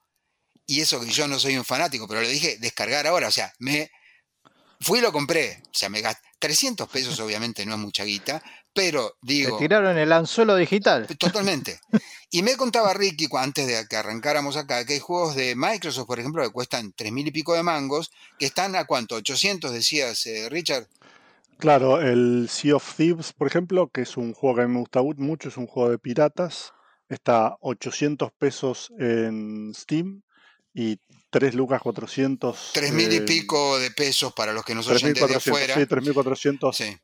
y 0.65 0.79
eso 0.79 1.01
que 1.01 1.11
yo 1.11 1.27
no 1.27 1.37
soy 1.37 1.57
un 1.57 1.65
fanático, 1.65 2.07
pero 2.07 2.21
le 2.21 2.29
dije 2.29 2.57
descargar 2.59 3.07
ahora, 3.07 3.27
o 3.27 3.31
sea, 3.31 3.53
me 3.59 3.91
fui 4.79 4.99
y 4.99 5.01
lo 5.01 5.11
compré, 5.11 5.61
o 5.65 5.73
sea, 5.73 5.89
me 5.89 5.99
gasté 5.99 6.24
300 6.39 6.87
pesos 6.89 7.19
obviamente 7.19 7.65
no 7.65 7.73
es 7.73 7.79
mucha 7.79 8.03
guita, 8.03 8.41
pero 8.73 9.15
digo... 9.21 9.57
Te 9.57 9.63
tiraron 9.63 9.97
el 9.97 10.11
anzuelo 10.11 10.55
digital. 10.55 11.07
Totalmente. 11.17 11.79
Y 12.29 12.43
me 12.43 12.57
contaba 12.57 12.93
Ricky, 12.93 13.27
antes 13.37 13.67
de 13.67 13.87
que 13.87 13.95
arrancáramos 13.95 14.57
acá, 14.57 14.85
que 14.85 14.93
hay 14.93 14.99
juegos 14.99 15.35
de 15.35 15.55
Microsoft, 15.55 16.07
por 16.07 16.19
ejemplo, 16.19 16.43
que 16.43 16.51
cuestan 16.51 16.91
3 16.93 17.11
mil 17.11 17.27
y 17.27 17.31
pico 17.31 17.53
de 17.53 17.63
mangos, 17.63 18.11
que 18.37 18.45
están 18.45 18.75
a 18.75 18.85
cuánto, 18.85 19.15
800 19.15 19.71
decías, 19.71 20.25
eh, 20.25 20.49
Richard. 20.49 20.87
Claro, 21.57 22.01
el 22.01 22.49
Sea 22.49 22.75
of 22.75 22.95
Thieves, 22.95 23.31
por 23.31 23.47
ejemplo, 23.47 23.89
que 23.89 24.01
es 24.01 24.17
un 24.17 24.33
juego 24.33 24.57
que 24.57 24.67
me 24.67 24.79
gusta 24.79 25.01
mucho, 25.01 25.47
es 25.47 25.55
un 25.55 25.67
juego 25.67 25.91
de 25.91 25.99
piratas, 25.99 26.73
está 27.07 27.55
800 27.61 28.31
pesos 28.33 28.91
en 28.99 29.71
Steam 29.73 30.23
y 30.73 30.99
3 31.35 31.53
lucas 31.53 31.81
400. 31.81 32.71
3 32.73 32.93
mil 32.93 33.11
y 33.11 33.19
pico 33.19 33.77
de 33.77 33.91
pesos 33.91 34.31
para 34.31 34.53
los 34.53 34.63
que 34.63 34.73
nos 34.73 34.87
oyen 34.87 35.11
desde 35.11 35.35
afuera. 35.35 35.73
Sí, 35.73 35.81
3.400 35.81 36.73
sí. 36.73 36.97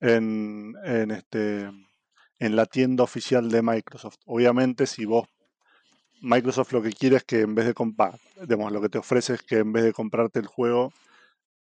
en, 0.00 0.74
en, 0.86 1.10
este, 1.10 1.70
en 2.38 2.56
la 2.56 2.64
tienda 2.64 3.04
oficial 3.04 3.50
de 3.50 3.60
Microsoft. 3.60 4.16
Obviamente, 4.24 4.86
si 4.86 5.04
vos. 5.04 5.28
Microsoft 6.22 6.72
lo 6.72 6.80
que 6.80 6.94
quiere 6.94 7.16
es 7.16 7.24
que 7.24 7.40
en 7.40 7.54
vez 7.54 7.66
de 7.66 7.74
comprar, 7.74 8.18
digamos, 8.40 8.72
lo 8.72 8.80
que 8.80 8.88
te 8.88 8.96
ofrece 8.96 9.34
es 9.34 9.42
que 9.42 9.58
en 9.58 9.74
vez 9.74 9.84
de 9.84 9.92
comprarte 9.92 10.38
el 10.38 10.46
juego, 10.46 10.90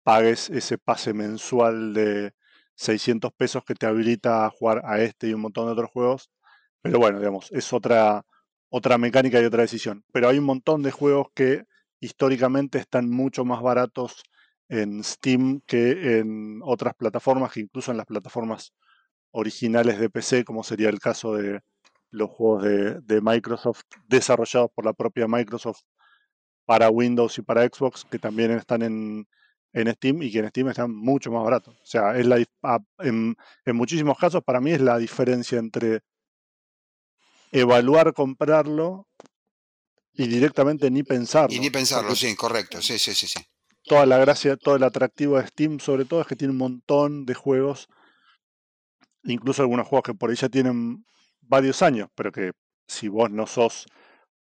pagues 0.02 0.48
ese 0.48 0.78
pase 0.78 1.12
mensual 1.12 1.92
de 1.92 2.32
600 2.76 3.34
pesos 3.34 3.64
que 3.66 3.74
te 3.74 3.84
habilita 3.84 4.46
a 4.46 4.50
jugar 4.50 4.80
a 4.86 5.02
este 5.02 5.28
y 5.28 5.34
un 5.34 5.42
montón 5.42 5.66
de 5.66 5.72
otros 5.72 5.90
juegos. 5.90 6.30
Pero 6.80 7.00
bueno, 7.00 7.18
digamos, 7.18 7.52
es 7.52 7.70
otra, 7.74 8.24
otra 8.70 8.96
mecánica 8.96 9.42
y 9.42 9.44
otra 9.44 9.60
decisión. 9.60 10.06
Pero 10.10 10.30
hay 10.30 10.38
un 10.38 10.44
montón 10.44 10.82
de 10.82 10.90
juegos 10.90 11.26
que 11.34 11.66
históricamente 12.00 12.78
están 12.78 13.10
mucho 13.10 13.44
más 13.44 13.62
baratos 13.62 14.22
en 14.68 15.02
Steam 15.02 15.60
que 15.66 16.18
en 16.18 16.60
otras 16.62 16.94
plataformas, 16.94 17.52
que 17.52 17.60
incluso 17.60 17.90
en 17.90 17.96
las 17.96 18.06
plataformas 18.06 18.72
originales 19.30 19.98
de 19.98 20.10
PC, 20.10 20.44
como 20.44 20.62
sería 20.62 20.88
el 20.88 21.00
caso 21.00 21.34
de 21.34 21.60
los 22.10 22.30
juegos 22.30 22.62
de, 22.62 23.20
Microsoft 23.20 23.82
desarrollados 24.06 24.70
por 24.74 24.84
la 24.84 24.92
propia 24.92 25.26
Microsoft 25.28 25.80
para 26.64 26.90
Windows 26.90 27.38
y 27.38 27.42
para 27.42 27.62
Xbox, 27.66 28.04
que 28.04 28.18
también 28.18 28.52
están 28.52 28.82
en, 28.82 29.26
Steam 29.94 30.22
y 30.22 30.32
que 30.32 30.40
en 30.40 30.48
Steam 30.48 30.68
están 30.68 30.94
mucho 30.94 31.30
más 31.30 31.44
baratos. 31.44 31.74
O 31.80 31.86
sea, 31.86 32.16
es 32.16 32.26
la, 32.26 32.44
en, 32.98 33.36
en 33.64 33.76
muchísimos 33.76 34.18
casos 34.18 34.42
para 34.42 34.60
mí 34.60 34.72
es 34.72 34.80
la 34.80 34.98
diferencia 34.98 35.58
entre 35.58 36.00
evaluar 37.52 38.12
comprarlo 38.12 39.06
y 40.18 40.26
directamente 40.26 40.90
ni 40.90 41.04
pensarlo. 41.04 41.54
Y 41.54 41.60
ni 41.60 41.70
pensarlo, 41.70 42.14
sí, 42.16 42.34
correcto, 42.34 42.82
sí, 42.82 42.98
sí, 42.98 43.14
sí, 43.14 43.28
sí. 43.28 43.38
Toda 43.84 44.04
la 44.04 44.18
gracia, 44.18 44.56
todo 44.56 44.74
el 44.74 44.82
atractivo 44.82 45.38
de 45.38 45.46
Steam, 45.46 45.78
sobre 45.78 46.04
todo, 46.04 46.20
es 46.20 46.26
que 46.26 46.34
tiene 46.34 46.50
un 46.50 46.58
montón 46.58 47.24
de 47.24 47.34
juegos, 47.34 47.88
incluso 49.22 49.62
algunos 49.62 49.86
juegos 49.86 50.02
que 50.02 50.14
por 50.14 50.28
ahí 50.28 50.36
ya 50.36 50.48
tienen 50.48 51.06
varios 51.40 51.82
años, 51.82 52.08
pero 52.16 52.32
que 52.32 52.50
si 52.88 53.06
vos 53.06 53.30
no 53.30 53.46
sos 53.46 53.86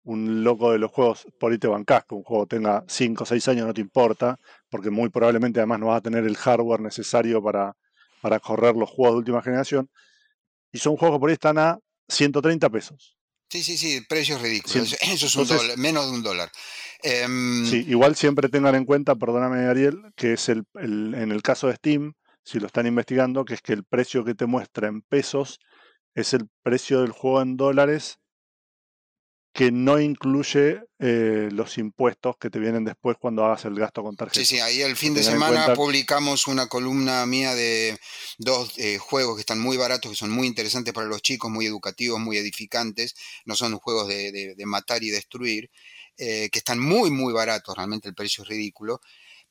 un 0.03 0.43
loco 0.43 0.71
de 0.71 0.79
los 0.79 0.91
juegos, 0.91 1.27
por 1.39 1.51
ahí 1.51 1.59
te 1.59 1.67
bancás, 1.67 2.05
que 2.05 2.15
un 2.15 2.23
juego 2.23 2.47
tenga 2.47 2.83
5 2.87 3.23
o 3.23 3.27
6 3.27 3.47
años 3.47 3.67
no 3.67 3.73
te 3.73 3.81
importa, 3.81 4.39
porque 4.69 4.89
muy 4.89 5.09
probablemente 5.09 5.59
además 5.59 5.79
no 5.79 5.87
vas 5.87 5.97
a 5.97 6.01
tener 6.01 6.25
el 6.25 6.37
hardware 6.37 6.81
necesario 6.81 7.41
para, 7.43 7.77
para 8.21 8.39
correr 8.39 8.75
los 8.75 8.89
juegos 8.89 9.13
de 9.13 9.19
última 9.19 9.43
generación. 9.43 9.91
Y 10.71 10.79
son 10.79 10.97
juegos 10.97 11.17
que 11.17 11.19
por 11.19 11.29
ahí 11.29 11.33
están 11.33 11.59
a 11.59 11.77
130 12.07 12.67
pesos. 12.69 13.16
Sí, 13.49 13.63
sí, 13.63 13.77
sí, 13.77 14.01
precios 14.01 14.41
ridículos. 14.41 14.95
Eso 15.01 15.25
es 15.25 15.36
un 15.36 15.47
dólar, 15.47 15.77
menos 15.77 16.05
de 16.07 16.12
un 16.12 16.23
dólar. 16.23 16.51
Em, 17.01 17.65
sí, 17.65 17.86
igual 17.88 18.15
siempre 18.15 18.49
tengan 18.49 18.75
en 18.75 18.86
cuenta, 18.86 19.15
perdóname 19.15 19.65
Ariel, 19.65 20.01
que 20.15 20.33
es 20.33 20.49
el, 20.49 20.65
en 20.75 21.31
el 21.31 21.41
caso 21.41 21.67
de 21.67 21.75
Steam, 21.75 22.13
si 22.43 22.60
lo 22.60 22.67
están 22.67 22.88
investigando, 22.88 23.45
que 23.45 23.53
es 23.53 23.62
que 23.62 23.73
el 23.73 23.83
precio 23.83 24.25
que 24.25 24.36
te 24.36 24.45
muestra 24.45 24.88
en 24.88 25.01
pesos 25.01 25.60
es 26.15 26.33
el 26.33 26.47
precio 26.63 27.01
del 27.01 27.12
juego 27.12 27.41
en 27.41 27.57
dólares 27.57 28.19
que 29.57 29.71
no 29.71 29.99
incluye 29.99 30.83
eh, 30.99 31.49
los 31.51 31.79
impuestos 31.79 32.37
que 32.37 32.51
te 32.51 32.59
vienen 32.59 32.85
después 32.85 33.17
cuando 33.19 33.43
hagas 33.43 33.65
el 33.65 33.73
gasto 33.73 34.03
con 34.03 34.15
tarjeta. 34.15 34.39
Sí, 34.39 34.45
sí, 34.45 34.59
ahí 34.59 34.83
el 34.83 34.95
fin 34.95 35.15
de 35.15 35.23
semana 35.23 35.73
publicamos 35.73 36.45
una 36.45 36.67
columna 36.67 37.25
mía 37.25 37.55
de, 37.55 37.97
dos 38.37 38.77
eh, 38.77 38.99
juegos 38.99 39.33
que 39.33 39.39
están 39.39 39.59
muy 39.59 39.75
baratos, 39.75 40.11
que 40.11 40.15
son 40.15 40.29
muy 40.29 40.45
interesantes 40.45 40.93
para 40.93 41.07
los 41.07 41.23
chicos, 41.23 41.49
muy 41.49 41.65
educativos, 41.65 42.19
muy 42.19 42.37
edificantes, 42.37 43.15
no 43.45 43.55
son 43.55 43.79
juegos 43.79 44.07
de, 44.07 44.53
matar 44.67 45.01
y 45.01 45.09
destruir, 45.09 45.71
eh, 46.19 46.49
que 46.51 46.59
están 46.59 46.77
muy, 46.77 47.09
muy 47.09 47.33
baratos, 47.33 47.75
realmente 47.75 48.07
el 48.07 48.13
precio 48.13 48.43
es 48.43 48.49
ridículo, 48.49 49.01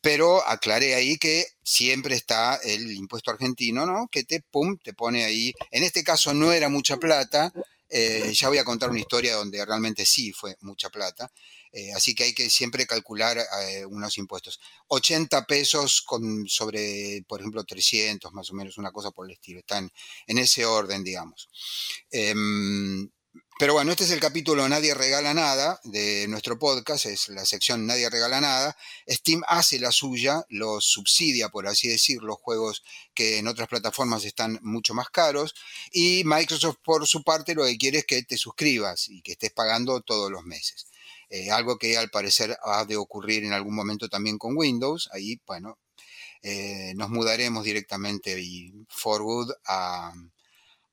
pero 0.00 0.46
aclaré 0.46 0.94
ahí 0.94 1.16
que 1.16 1.46
siempre 1.64 2.14
está 2.14 2.60
el 2.62 2.92
impuesto 2.92 3.32
argentino, 3.32 3.86
¿no? 3.86 4.06
Que 4.06 4.22
te, 4.22 4.40
pum, 4.52 4.78
te 4.78 4.92
pone 4.92 5.24
ahí, 5.24 5.52
en 5.72 5.82
este 5.82 6.04
caso 6.04 6.32
no 6.32 6.52
era 6.52 6.68
mucha 6.68 6.96
plata, 6.96 7.52
eh, 7.88 8.32
ya 8.32 8.48
voy 8.48 8.58
a 8.58 8.64
contar 8.64 8.90
una 8.90 9.00
historia 9.00 9.36
donde 9.36 9.64
realmente 9.64 10.04
sí 10.04 10.32
fue 10.32 10.56
mucha 10.60 10.90
plata. 10.90 11.30
Eh, 11.72 11.92
así 11.92 12.14
que 12.14 12.24
hay 12.24 12.32
que 12.34 12.48
siempre 12.48 12.86
calcular 12.86 13.38
eh, 13.38 13.84
unos 13.84 14.16
impuestos. 14.18 14.58
80 14.88 15.44
pesos 15.46 16.02
con, 16.06 16.46
sobre, 16.48 17.22
por 17.28 17.40
ejemplo, 17.40 17.64
300, 17.64 18.32
más 18.32 18.50
o 18.50 18.54
menos, 18.54 18.78
una 18.78 18.90
cosa 18.90 19.10
por 19.10 19.26
el 19.26 19.32
estilo. 19.32 19.60
Están 19.60 19.90
en 20.26 20.38
ese 20.38 20.64
orden, 20.64 21.04
digamos. 21.04 21.48
Pero 23.58 23.72
bueno, 23.72 23.90
este 23.90 24.04
es 24.04 24.10
el 24.10 24.20
capítulo 24.20 24.68
Nadie 24.68 24.92
regala 24.92 25.32
nada 25.32 25.80
de 25.82 26.28
nuestro 26.28 26.58
podcast, 26.58 27.06
es 27.06 27.30
la 27.30 27.46
sección 27.46 27.86
Nadie 27.86 28.10
regala 28.10 28.38
nada. 28.38 28.76
Steam 29.08 29.42
hace 29.48 29.78
la 29.78 29.92
suya, 29.92 30.44
lo 30.50 30.82
subsidia, 30.82 31.48
por 31.48 31.66
así 31.66 31.88
decir, 31.88 32.20
los 32.20 32.36
juegos 32.36 32.84
que 33.14 33.38
en 33.38 33.48
otras 33.48 33.66
plataformas 33.68 34.26
están 34.26 34.58
mucho 34.60 34.92
más 34.92 35.08
caros. 35.08 35.54
Y 35.90 36.22
Microsoft, 36.26 36.76
por 36.84 37.06
su 37.06 37.22
parte, 37.22 37.54
lo 37.54 37.64
que 37.64 37.78
quiere 37.78 37.98
es 38.00 38.04
que 38.04 38.22
te 38.24 38.36
suscribas 38.36 39.08
y 39.08 39.22
que 39.22 39.32
estés 39.32 39.52
pagando 39.52 40.02
todos 40.02 40.30
los 40.30 40.44
meses. 40.44 40.88
Eh, 41.30 41.50
algo 41.50 41.78
que 41.78 41.96
al 41.96 42.10
parecer 42.10 42.58
ha 42.62 42.84
de 42.84 42.98
ocurrir 42.98 43.42
en 43.44 43.54
algún 43.54 43.74
momento 43.74 44.10
también 44.10 44.36
con 44.36 44.54
Windows. 44.54 45.08
Ahí, 45.14 45.40
bueno, 45.46 45.78
eh, 46.42 46.92
nos 46.96 47.08
mudaremos 47.08 47.64
directamente 47.64 48.38
y 48.38 48.70
for 48.90 49.22
good 49.22 49.50
a 49.66 50.12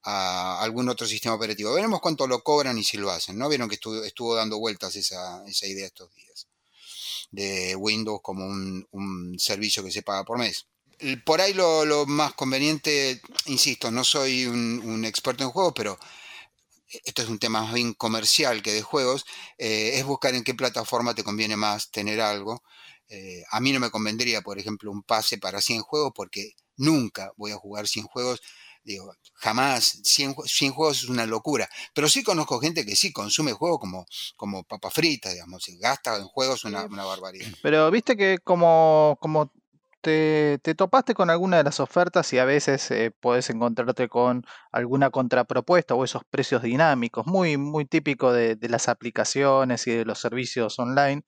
a 0.03 0.61
algún 0.61 0.89
otro 0.89 1.07
sistema 1.07 1.35
operativo. 1.35 1.73
Veremos 1.73 2.01
cuánto 2.01 2.27
lo 2.27 2.43
cobran 2.43 2.77
y 2.77 2.83
si 2.83 2.97
lo 2.97 3.09
hacen. 3.09 3.37
¿No 3.37 3.49
vieron 3.49 3.69
que 3.69 3.75
estuvo, 3.75 4.35
dando 4.35 4.59
vueltas 4.59 4.95
esa, 4.95 5.43
idea 5.63 5.87
estos 5.87 6.13
días? 6.13 6.47
De 7.31 7.75
Windows 7.75 8.19
como 8.21 8.45
un, 8.45 9.35
servicio 9.39 9.83
que 9.83 9.91
se 9.91 10.03
paga 10.03 10.23
por 10.23 10.37
mes. 10.37 10.67
Por 11.25 11.41
ahí 11.41 11.53
lo, 11.53 12.05
más 12.05 12.33
conveniente, 12.33 13.21
insisto, 13.45 13.91
no 13.91 14.03
soy 14.03 14.45
un, 14.45 15.05
experto 15.05 15.43
en 15.43 15.49
juegos, 15.49 15.73
pero 15.75 15.97
esto 17.03 17.23
es 17.23 17.29
un 17.29 17.39
tema 17.39 17.61
más 17.61 17.73
bien 17.73 17.93
comercial 17.93 18.61
que 18.61 18.71
de 18.71 18.83
juegos, 18.83 19.25
eh, 19.57 19.93
es 19.95 20.05
buscar 20.05 20.35
en 20.35 20.43
qué 20.43 20.53
plataforma 20.53 21.15
te 21.15 21.23
conviene 21.23 21.57
más 21.57 21.89
tener 21.89 22.21
algo. 22.21 22.63
Eh, 23.09 23.43
a 23.51 23.59
mí 23.59 23.71
no 23.71 23.79
me 23.79 23.89
convendría, 23.89 24.41
por 24.41 24.59
ejemplo, 24.59 24.91
un 24.91 25.01
pase 25.01 25.37
para 25.37 25.59
100 25.59 25.81
juegos 25.81 26.11
porque 26.15 26.53
nunca 26.77 27.31
voy 27.35 27.51
a 27.51 27.57
jugar 27.57 27.87
100 27.87 28.05
juegos 28.05 28.41
Digo, 28.83 29.13
jamás, 29.35 29.99
100, 30.03 30.33
juegos 30.73 31.03
es 31.03 31.09
una 31.09 31.25
locura. 31.25 31.69
Pero 31.93 32.09
sí 32.09 32.23
conozco 32.23 32.59
gente 32.59 32.85
que 32.85 32.95
sí 32.95 33.13
consume 33.13 33.53
juegos 33.53 33.79
como, 33.79 34.05
como 34.35 34.63
papa 34.63 34.89
frita, 34.89 35.31
digamos, 35.31 35.67
y 35.69 35.77
gasta 35.77 36.17
en 36.17 36.27
juegos 36.27 36.65
una, 36.65 36.85
una 36.85 37.05
barbaridad. 37.05 37.47
Pero 37.61 37.89
viste 37.91 38.17
que 38.17 38.39
como, 38.43 39.17
como 39.21 39.51
te, 40.03 40.59
topaste 40.75 41.13
con 41.13 41.29
alguna 41.29 41.57
de 41.57 41.63
las 41.63 41.79
ofertas 41.79 42.31
y 42.33 42.37
a 42.37 42.45
veces 42.45 42.91
eh, 42.91 43.11
puedes 43.17 43.49
encontrarte 43.49 44.09
con 44.09 44.45
alguna 44.71 45.09
contrapropuesta 45.09 45.95
o 45.95 46.03
esos 46.03 46.23
precios 46.29 46.61
dinámicos, 46.61 47.25
muy, 47.25 47.57
muy 47.57 47.85
típico 47.85 48.33
de, 48.33 48.55
de 48.55 48.69
las 48.69 48.89
aplicaciones 48.89 49.87
y 49.87 49.91
de 49.91 50.05
los 50.05 50.19
servicios 50.19 50.77
online. 50.77 51.23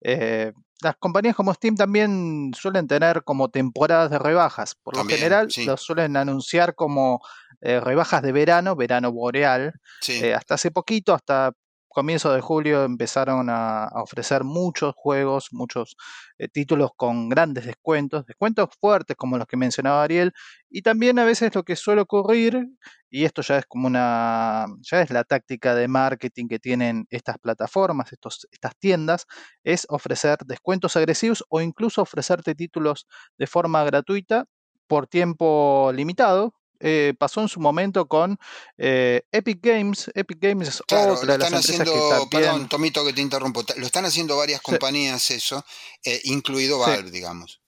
Eh, 0.00 0.52
las 0.82 0.96
compañías 0.96 1.34
como 1.34 1.54
Steam 1.54 1.74
también 1.74 2.52
suelen 2.54 2.86
tener 2.86 3.24
como 3.24 3.48
temporadas 3.48 4.10
de 4.10 4.18
rebajas. 4.18 4.74
Por 4.74 4.96
lo 4.96 5.04
general, 5.04 5.48
los 5.64 5.80
suelen 5.80 6.16
anunciar 6.16 6.74
como 6.74 7.20
eh, 7.60 7.80
rebajas 7.80 8.22
de 8.22 8.32
verano, 8.32 8.76
verano 8.76 9.10
boreal. 9.12 9.72
Eh, 10.08 10.34
hasta 10.34 10.54
hace 10.54 10.70
poquito, 10.70 11.14
hasta 11.14 11.52
comienzo 11.96 12.30
de 12.34 12.42
julio 12.42 12.84
empezaron 12.84 13.48
a, 13.48 13.88
ofrecer 13.94 14.44
muchos 14.44 14.92
juegos, 14.94 15.48
muchos 15.52 15.96
eh, 16.36 16.46
títulos 16.46 16.90
con 16.94 17.30
grandes 17.30 17.64
descuentos, 17.64 18.26
descuentos 18.26 18.68
fuertes 18.78 19.16
como 19.16 19.38
los 19.38 19.46
que 19.46 19.56
mencionaba 19.56 20.02
Ariel, 20.02 20.34
y 20.68 20.82
también 20.82 21.18
a 21.18 21.24
veces 21.24 21.54
lo 21.54 21.62
que 21.62 21.74
suele 21.74 22.02
ocurrir, 22.02 22.68
y 23.08 23.24
esto 23.24 23.40
ya 23.40 23.56
es 23.56 23.64
como 23.64 23.86
una, 23.86 24.66
ya 24.82 25.00
es 25.00 25.10
la 25.10 25.24
táctica 25.24 25.74
de 25.74 25.88
marketing 25.88 26.48
que 26.48 26.58
tienen 26.58 27.06
estas 27.08 27.38
plataformas, 27.38 28.12
estos, 28.12 28.46
estas 28.52 28.76
tiendas, 28.76 29.24
es 29.64 29.86
ofrecer 29.88 30.36
descuentos 30.44 30.96
agresivos 30.96 31.44
o 31.48 31.62
incluso 31.62 32.02
ofrecerte 32.02 32.54
títulos 32.54 33.06
de 33.38 33.46
forma 33.46 33.82
gratuita 33.84 34.44
por 34.86 35.06
tiempo 35.06 35.92
limitado, 35.94 36.52
eh, 36.80 37.14
pasó 37.18 37.40
en 37.40 37.48
su 37.48 37.60
momento 37.60 38.06
con 38.06 38.38
eh, 38.78 39.22
Epic 39.32 39.60
Games. 39.62 40.10
Epic 40.14 40.38
Games 40.40 40.68
es 40.68 40.80
otra 40.80 41.14
de 41.14 41.38
las 41.38 41.52
empresas 41.52 41.88
que 41.88 42.26
Perdón, 42.30 42.68
Tomito, 42.68 43.04
que 43.04 43.12
te 43.12 43.20
interrumpo. 43.20 43.64
Lo 43.76 43.86
están 43.86 44.04
haciendo 44.04 44.36
varias 44.36 44.60
compañías 44.60 45.30
eso, 45.30 45.64
eh, 46.04 46.20
incluido 46.24 46.78
Valve, 46.78 47.10
digamos, 47.10 47.60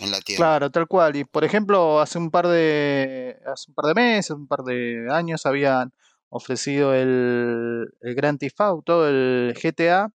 en 0.00 0.10
la 0.10 0.20
tienda. 0.20 0.44
Claro, 0.44 0.70
tal 0.70 0.86
cual. 0.86 1.16
Y 1.16 1.24
por 1.24 1.44
ejemplo, 1.44 2.00
hace 2.00 2.18
un 2.18 2.30
par 2.30 2.48
de 2.48 3.38
hace 3.46 3.66
un 3.68 3.74
par 3.74 3.86
de 3.86 3.94
meses, 3.94 4.30
un 4.30 4.46
par 4.46 4.60
de 4.64 5.06
años 5.10 5.46
habían 5.46 5.92
ofrecido 6.28 6.94
el, 6.94 7.88
el 8.00 8.14
Grand 8.14 8.38
Theft 8.38 8.60
Auto, 8.60 9.06
el 9.06 9.54
GTA, 9.62 10.10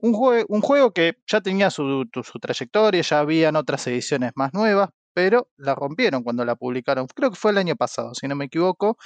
un, 0.00 0.44
un, 0.48 0.60
juego 0.60 0.92
que 0.92 1.14
ya 1.26 1.40
tenía 1.40 1.70
su, 1.70 2.08
su, 2.12 2.38
trayectoria, 2.38 3.02
ya 3.02 3.18
habían 3.20 3.56
otras 3.56 3.86
ediciones 3.86 4.32
más 4.34 4.52
nuevas, 4.52 4.90
pero 5.18 5.48
la 5.56 5.74
rompieron 5.74 6.22
cuando 6.22 6.44
la 6.44 6.54
publicaron. 6.54 7.08
Creo 7.08 7.30
que 7.30 7.36
fue 7.36 7.50
el 7.50 7.58
año 7.58 7.74
pasado, 7.74 8.14
si 8.14 8.28
no 8.28 8.36
me 8.36 8.44
equivoco, 8.44 8.96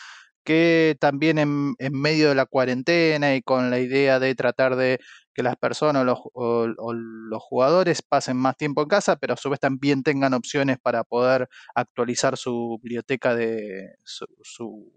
que 0.44 0.94
también 1.00 1.38
en, 1.38 1.74
medio 1.90 2.28
de 2.28 2.34
la 2.34 2.44
cuarentena 2.44 3.34
y 3.34 3.40
con 3.40 3.70
la 3.70 3.78
idea 3.78 4.20
de 4.20 4.34
tratar 4.34 4.76
de 4.76 5.00
que 5.32 5.42
las 5.42 5.56
personas 5.56 6.02
o 6.34 6.66
los, 6.66 7.42
jugadores 7.42 8.02
pasen 8.02 8.36
más 8.36 8.58
tiempo 8.58 8.82
en 8.82 8.88
casa, 8.88 9.16
pero 9.16 9.32
a 9.32 9.36
su 9.38 9.48
vez 9.48 9.58
también 9.58 10.02
tengan 10.02 10.34
opciones 10.34 10.76
para 10.82 11.02
poder 11.02 11.48
actualizar 11.74 12.36
su 12.36 12.78
biblioteca 12.82 13.34
de 13.34 13.94
su, 14.02 14.92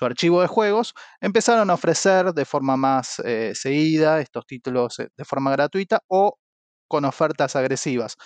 archivo 0.00 0.40
de 0.40 0.48
juegos, 0.48 0.94
empezaron 1.20 1.70
a 1.70 1.74
ofrecer 1.74 2.32
de 2.32 2.44
forma 2.44 2.76
más 2.76 3.20
eh, 3.20 3.52
seguida 3.54 4.20
estos 4.20 4.44
títulos 4.46 4.98
eh, 4.98 5.10
de 5.16 5.24
forma 5.24 5.52
gratuita 5.52 6.00
o 6.08 6.40
con 6.88 7.04
ofertas 7.04 7.54
agresivas. 7.54 8.16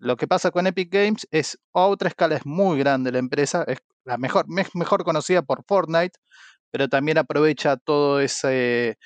Lo 0.00 0.16
que 0.16 0.26
pasa 0.26 0.50
con 0.50 0.66
Epic 0.66 0.90
Games 0.90 1.28
es 1.30 1.58
otra 1.72 2.08
escala 2.08 2.36
es 2.36 2.46
muy 2.46 2.78
grande 2.78 3.12
la 3.12 3.18
empresa, 3.18 3.64
es 3.66 3.80
la 4.04 4.16
mejor, 4.16 4.46
mejor 4.48 5.04
conocida 5.04 5.42
por 5.42 5.62
Fortnite, 5.68 6.18
pero 6.70 6.88
también 6.88 7.18
aprovecha 7.18 7.76
todo 7.76 8.18
ese, 8.20 8.98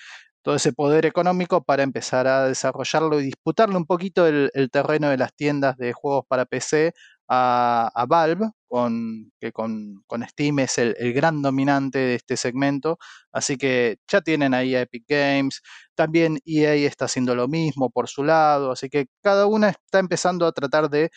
todo 0.43 0.55
ese 0.55 0.73
poder 0.73 1.05
económico 1.05 1.65
para 1.65 1.83
empezar 1.83 2.29
a 2.29 2.47
desarrollarlo 2.47 3.19
y 3.21 3.25
disputarle 3.25 3.77
un 3.77 3.87
poquito 3.87 4.29
el, 4.29 4.51
terreno 4.71 5.09
de 5.09 5.17
las 5.19 5.35
tiendas 5.35 5.77
de 5.79 5.93
juegos 5.93 6.27
para 6.29 6.45
PC 6.47 6.93
a, 7.29 8.07
Valve, 8.09 8.51
con, 8.69 9.33
que 9.41 9.53
con, 9.53 10.05
Steam 10.29 10.59
es 10.61 10.79
el, 10.79 10.95
gran 11.15 11.43
dominante 11.43 11.99
de 11.99 12.15
este 12.17 12.37
segmento. 12.37 12.99
Así 13.33 13.57
que 13.57 13.99
ya 14.09 14.21
tienen 14.21 14.55
ahí 14.55 14.75
a 14.75 14.83
Epic 14.83 15.05
Games. 15.09 15.63
También 15.95 16.39
EA 16.45 16.75
está 16.75 17.07
haciendo 17.07 17.35
lo 17.35 17.49
mismo 17.49 17.91
por 17.91 18.09
su 18.09 18.25
lado. 18.25 18.73
Así 18.73 18.89
que 18.89 19.07
cada 19.23 19.47
una 19.47 19.71
está 19.71 19.99
empezando 19.99 20.47
a 20.47 20.53
tratar 20.53 20.91
de 20.91 21.11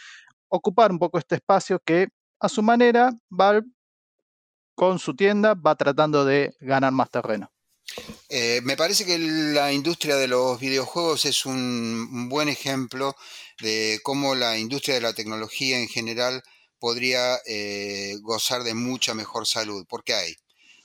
ocupar 0.50 0.92
un 0.92 1.00
poco 1.00 1.18
este 1.18 1.36
espacio 1.36 1.80
que 1.86 2.08
a 2.40 2.50
su 2.50 2.64
manera 2.64 3.12
Valve 3.30 3.68
con 4.76 5.00
su 5.00 5.16
tienda 5.16 5.56
va 5.56 5.76
tratando 5.76 6.24
de 6.26 6.56
ganar 6.62 6.92
más 6.94 7.10
terreno. 7.10 7.52
Eh, 8.30 8.62
me 8.64 8.76
parece 8.76 9.06
que 9.06 9.18
la 9.18 9.72
industria 9.72 10.16
de 10.18 10.28
los 10.28 10.60
videojuegos 10.60 11.26
es 11.26 11.46
un, 11.46 12.28
buen 12.30 12.50
ejemplo 12.50 13.16
de 13.62 14.00
cómo 14.04 14.36
la 14.36 14.58
industria 14.58 14.96
de 14.96 15.02
la 15.02 15.14
tecnología 15.14 15.80
en 15.80 15.88
general 15.88 16.44
podría 16.80 17.38
eh, 17.46 18.18
gozar 18.22 18.64
de 18.64 18.74
mucha 18.74 19.14
mejor 19.14 19.48
salud, 19.48 19.86
porque 19.90 20.14
hay 20.14 20.36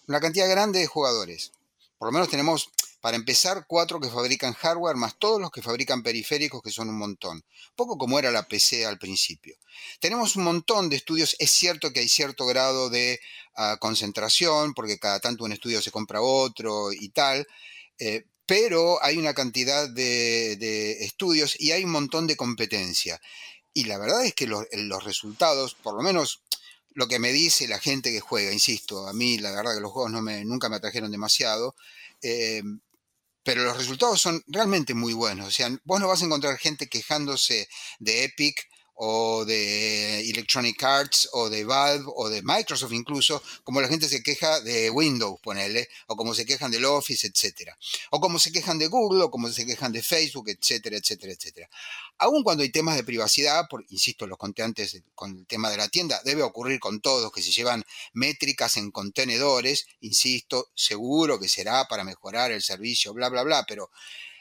una 0.07 0.21
cantidad 0.21 0.49
grande 0.49 0.79
de 0.79 0.87
jugadores. 0.87 1.53
Por 1.99 2.09
lo 2.09 2.13
menos 2.13 2.29
tenemos 2.31 2.71
para 3.03 3.17
empezar, 3.17 3.67
cuatro 3.67 3.99
que 3.99 4.09
fabrican 4.09 4.53
hardware, 4.53 4.95
más 4.95 5.19
todos 5.19 5.41
los 5.41 5.51
que 5.51 5.61
fabrican 5.61 6.05
periféricos, 6.05 6.63
que 6.63 6.71
son 6.71 6.89
un 6.89 6.97
montón. 6.97 7.45
Poco 7.75 7.99
como 7.99 8.17
era 8.17 8.31
la 8.31 8.47
PC 8.47 8.87
al 8.87 8.97
principio. 8.97 9.57
Tenemos 9.99 10.37
un 10.37 10.45
montón 10.45 10.89
de 10.89 10.95
estudios. 10.95 11.35
Es 11.41 11.51
cierto 11.51 11.93
que 11.93 11.99
hay 11.99 12.09
cierto 12.09 12.47
grado 12.47 12.91
de 12.91 13.19
ah, 13.57 13.77
concentración, 13.81 14.73
porque 14.73 15.01
cada 15.01 15.19
tanto 15.19 15.43
un 15.43 15.51
estudio 15.51 15.83
se 15.83 15.91
compra 15.91 16.23
otro 16.23 16.93
y 16.93 17.09
tal. 17.09 17.45
Eh, 17.99 18.25
pero 18.47 19.03
hay 19.03 19.19
una 19.19 19.35
cantidad 19.35 19.91
de, 19.91 21.05
estudios 21.05 21.61
y 21.61 21.73
hay 21.73 21.83
un 21.83 21.91
montón 21.91 22.29
de 22.29 22.37
competencia. 22.37 23.21
Y 23.75 23.85
la 23.85 23.99
verdad 23.99 24.25
es 24.25 24.33
que 24.35 24.47
los, 24.47 24.65
resultados, 25.03 25.75
por 25.75 25.97
lo 25.97 26.03
menos 26.03 26.43
lo 26.95 27.09
que 27.09 27.19
me 27.19 27.33
dice 27.33 27.67
la 27.67 27.81
gente 27.81 28.13
que 28.13 28.21
juega, 28.21 28.53
insisto, 28.53 29.09
a 29.09 29.13
mí 29.13 29.39
la 29.39 29.51
verdad 29.51 29.75
que 29.75 29.81
los 29.81 29.91
juegos 29.91 30.13
no 30.13 30.23
me, 30.23 30.45
nunca 30.45 30.69
me 30.69 30.77
atrajeron 30.77 31.11
demasiado, 31.11 31.75
eh, 32.23 32.63
pero 33.43 33.65
los 33.65 33.77
resultados 33.77 34.21
son 34.21 34.43
realmente 34.47 34.95
muy 34.95 35.13
buenos. 35.13 35.49
O 35.49 35.51
sea, 35.51 35.71
vos 35.85 36.01
no 36.01 36.09
vas 36.09 36.23
a 36.23 36.27
encontrar 36.27 36.59
gente 36.59 36.89
quejándose 36.89 37.69
de 37.99 38.25
Epic 38.25 38.69
o 39.05 39.45
de 39.45 40.31
Electronic 40.31 40.81
Arts 40.81 41.29
o 41.33 41.51
de 41.51 41.65
Valve 41.65 42.05
o 42.15 42.29
de 42.29 42.41
Microsoft 42.41 42.93
incluso, 42.93 43.43
como 43.65 43.81
la 43.81 43.89
gente 43.89 44.09
se 44.09 44.23
queja 44.23 44.61
de 44.61 44.91
Windows, 44.91 45.41
ponele, 45.43 45.89
o 46.07 46.15
como 46.15 46.35
se 46.35 46.47
quejan 46.47 46.71
del 46.71 46.85
Office, 46.85 47.27
etcétera, 47.27 47.77
o 48.11 48.21
como 48.21 48.39
se 48.39 48.53
quejan 48.53 48.79
de 48.79 48.87
Google, 48.87 49.25
o 49.25 49.31
como 49.31 49.49
se 49.49 49.67
quejan 49.67 49.91
de 49.91 50.05
Facebook, 50.05 50.51
etcétera, 50.51 50.97
etcétera, 50.97 51.33
etcétera. 51.33 51.69
Aún 52.19 52.45
cuando 52.45 52.63
hay 52.63 52.71
temas 52.71 52.95
de 52.95 53.03
privacidad, 53.03 53.67
por, 53.69 53.85
insisto, 53.89 54.29
los 54.29 54.39
conté 54.39 54.63
antes 54.63 55.03
con 55.17 55.37
el 55.37 55.47
tema 55.49 55.69
de 55.69 55.79
la 55.79 55.89
tienda, 55.89 56.21
debe 56.25 56.45
ocurrir 56.45 56.79
con 56.79 57.01
todos 57.01 57.33
que 57.33 57.43
se 57.43 57.51
llevan 57.51 57.85
métricas 58.13 58.77
en 58.77 58.93
contenedores, 58.93 59.87
insisto, 60.01 60.71
seguro 60.77 61.41
que 61.41 61.49
será 61.49 61.89
para 61.89 62.05
mejorar 62.05 62.53
el 62.53 62.63
servicio, 62.63 63.13
bla, 63.13 63.29
bla, 63.29 63.43
bla, 63.43 63.65
pero 63.67 63.91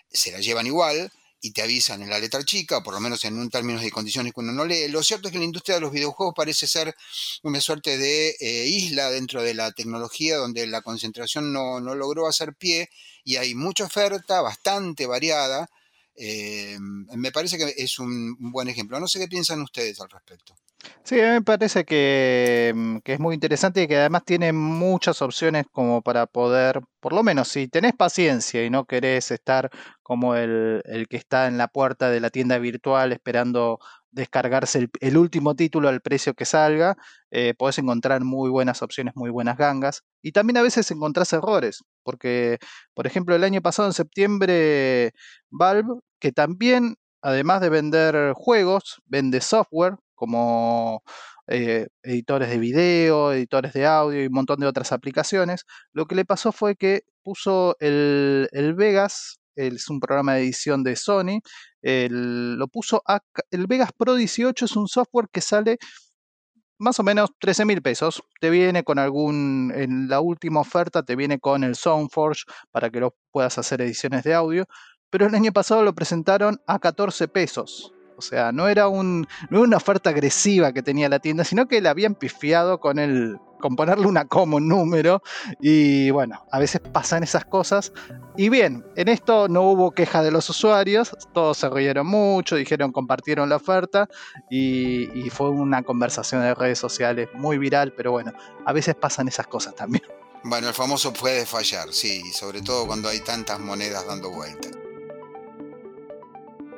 se 0.08 0.32
la 0.32 0.40
llevan 0.40 0.68
igual 0.68 1.12
y 1.42 1.52
te 1.52 1.64
avisan 1.64 2.02
en 2.04 2.10
la 2.10 2.20
letra 2.20 2.44
chica, 2.46 2.78
o 2.78 2.84
por 2.84 2.94
lo 2.94 3.00
menos 3.00 3.26
en 3.26 3.38
un 3.38 3.50
términos 3.50 3.84
y 3.84 3.90
condiciones 3.90 4.34
que 4.34 4.40
uno 4.40 4.52
no 4.52 4.64
lee. 4.64 4.88
Lo 4.90 5.02
cierto 5.02 5.28
es 5.28 5.32
que 5.32 5.40
la 5.40 5.46
industria 5.46 5.76
de 5.76 5.82
los 5.82 5.92
videojuegos 5.92 6.36
parece 6.36 6.68
ser 6.68 6.96
una 7.44 7.60
suerte 7.60 7.98
de 7.98 8.36
eh, 8.40 8.68
isla 8.68 9.10
dentro 9.10 9.42
de 9.42 9.56
la 9.56 9.72
tecnología 9.72 10.38
donde 10.38 10.68
la 10.68 10.82
concentración 10.82 11.52
no, 11.52 11.80
no, 11.82 11.96
logró 11.96 12.28
hacer 12.28 12.54
pie 12.54 12.90
y 13.24 13.38
hay 13.38 13.56
mucha 13.56 13.86
oferta, 13.86 14.42
bastante 14.42 15.08
variada. 15.08 15.68
Eh, 16.16 16.78
me 16.80 17.32
parece 17.32 17.58
que 17.58 17.74
es 17.76 17.98
un 17.98 18.36
buen 18.52 18.68
ejemplo. 18.68 19.00
No 19.00 19.08
sé 19.08 19.20
qué 19.20 19.28
piensan 19.28 19.62
ustedes 19.62 20.00
al 20.00 20.10
respecto. 20.10 20.56
Sí, 21.04 21.20
a 21.20 21.26
mí 21.26 21.30
me 21.32 21.42
parece 21.42 21.86
que, 21.86 22.72
mm, 22.76 22.98
que, 23.00 23.14
es 23.14 23.20
muy 23.20 23.34
interesante 23.36 23.84
y 23.84 23.88
que 23.88 23.98
además 23.98 24.24
tiene 24.26 24.54
muchas 24.54 25.22
opciones 25.22 25.66
como 25.72 26.02
para 26.02 26.26
poder, 26.28 26.82
por 27.00 27.14
lo 27.14 27.24
menos 27.24 27.50
si 27.50 27.68
tenés 27.68 27.94
paciencia 27.94 28.66
y 28.66 28.70
no 28.70 28.86
querés 28.86 29.32
estar 29.32 29.70
como 30.02 30.36
el, 30.36 30.82
el 30.86 31.08
que 31.08 31.18
está 31.18 31.48
en 31.48 31.58
la 31.58 31.68
puerta 31.68 32.10
de 32.10 32.20
la 32.20 32.30
tienda 32.30 32.58
virtual 32.58 33.12
esperando 33.12 33.80
descargarse 34.12 34.90
el, 35.00 35.18
último 35.18 35.56
título 35.56 35.90
al 35.90 36.02
precio 36.02 36.34
que 36.34 36.46
salga, 36.46 36.98
eh, 37.32 37.54
podés 37.58 37.78
encontrar 37.80 38.22
muy 38.24 38.50
buenas 38.50 38.82
opciones, 38.82 39.16
muy 39.16 39.30
buenas 39.30 39.58
gangas. 39.58 40.04
Y 40.22 40.34
también 40.34 40.58
a 40.58 40.62
veces 40.62 40.92
encontrás 40.92 41.32
errores, 41.34 41.84
porque, 42.04 42.60
por 42.94 43.08
ejemplo, 43.08 43.36
el 43.36 43.44
año 43.44 43.62
pasado 43.62 43.88
en 43.88 43.94
septiembre, 43.94 45.14
Valve, 45.50 46.00
que 46.20 46.32
también, 46.32 46.96
además 47.22 47.62
de 47.62 47.70
vender 47.70 48.34
juegos, 48.36 49.02
vende 49.06 49.42
software 49.42 49.96
como 50.22 51.02
eh, 51.48 51.88
editores 52.04 52.50
de 52.50 52.60
video, 52.60 53.34
editores 53.34 53.74
de 53.74 53.88
audio 53.88 54.22
y 54.22 54.28
un 54.28 54.34
montón 54.34 54.60
de 54.60 54.68
otras 54.68 54.92
aplicaciones, 54.92 55.66
lo 55.94 56.06
que 56.06 56.14
le 56.14 56.26
pasó 56.26 56.52
fue 56.52 56.76
que 56.76 57.06
puso 57.24 57.76
el, 57.80 58.48
Vegas, 58.78 59.40
es 59.56 59.90
un 59.90 60.00
programa 60.00 60.36
de 60.36 60.42
edición 60.44 60.84
de 60.84 60.96
Sony, 60.96 61.42
lo 61.82 62.68
puso 62.68 63.02
el 63.50 63.66
Vegas 63.66 63.90
Pro 63.98 64.14
18 64.14 64.66
es 64.66 64.76
un 64.76 64.88
software 64.88 65.28
que 65.32 65.42
sale 65.42 65.80
más 66.78 67.00
o 67.00 67.04
menos 67.04 67.32
13 67.40 67.66
mil 67.66 67.82
pesos. 67.82 68.24
Te 68.40 68.52
viene 68.52 68.84
con 68.84 69.00
algún, 69.00 69.72
en 69.76 70.08
la 70.08 70.20
última 70.20 70.60
oferta 70.60 71.02
te 71.02 71.16
viene 71.16 71.40
con 71.40 71.64
el 71.64 71.76
Soundforge 71.76 72.44
para 72.72 72.92
que 72.92 73.00
lo 73.00 73.16
puedas 73.32 73.58
hacer 73.58 73.82
ediciones 73.82 74.24
de 74.24 74.36
audio, 74.36 74.66
pero 75.10 75.26
el 75.26 75.34
año 75.34 75.52
pasado 75.52 75.84
lo 75.84 75.96
presentaron 75.96 76.62
a 76.68 76.78
14 76.78 77.28
pesos. 77.28 77.94
O 78.22 78.24
sea, 78.24 78.52
no 78.52 78.68
era, 78.68 78.88
un, 78.88 79.28
una 79.50 79.78
oferta 79.78 80.12
agresiva 80.12 80.72
que 80.74 80.84
tenía 80.84 81.10
la 81.10 81.18
tienda, 81.18 81.44
sino 81.44 81.68
que 81.68 81.82
la 81.82 81.90
habían 81.90 82.14
pifiado 82.14 82.80
con 82.80 83.00
el, 83.00 83.40
con 83.60 83.76
ponerle 83.76 84.06
una 84.06 84.26
como 84.26 84.58
un 84.58 84.68
número. 84.68 85.24
Y 85.60 86.12
bueno, 86.12 86.46
a 86.52 86.60
veces 86.60 86.82
pasan 86.82 87.24
esas 87.24 87.46
cosas. 87.46 87.92
Y 88.38 88.50
bien, 88.50 88.86
en 88.96 89.08
esto 89.08 89.48
no 89.48 89.64
hubo 89.64 89.90
queja 89.90 90.22
de 90.22 90.30
los 90.30 90.48
usuarios, 90.52 91.18
todos 91.34 91.58
se 91.58 91.68
rieron 91.68 92.06
mucho, 92.06 92.56
dijeron, 92.56 92.92
compartieron 92.92 93.50
la 93.50 93.56
oferta 93.56 94.08
y, 94.52 95.10
y 95.20 95.32
fue 95.32 95.50
una 95.50 95.82
conversación 95.82 96.44
de 96.44 96.54
redes 96.54 96.78
sociales 96.78 97.28
muy 97.34 97.58
viral, 97.58 97.94
pero 97.98 98.12
bueno, 98.12 98.34
a 98.66 98.72
veces 98.72 98.94
pasan 98.94 99.28
esas 99.28 99.48
cosas 99.48 99.74
también. 99.74 100.04
Bueno, 100.44 100.68
el 100.68 100.74
famoso 100.74 101.12
puede 101.14 101.46
fallar, 101.46 101.94
sí, 101.94 102.32
sobre 102.34 102.62
todo 102.62 102.88
cuando 102.88 103.10
hay 103.10 103.20
tantas 103.20 103.60
monedas 103.60 104.06
dando 104.08 104.32
vueltas. 104.32 104.72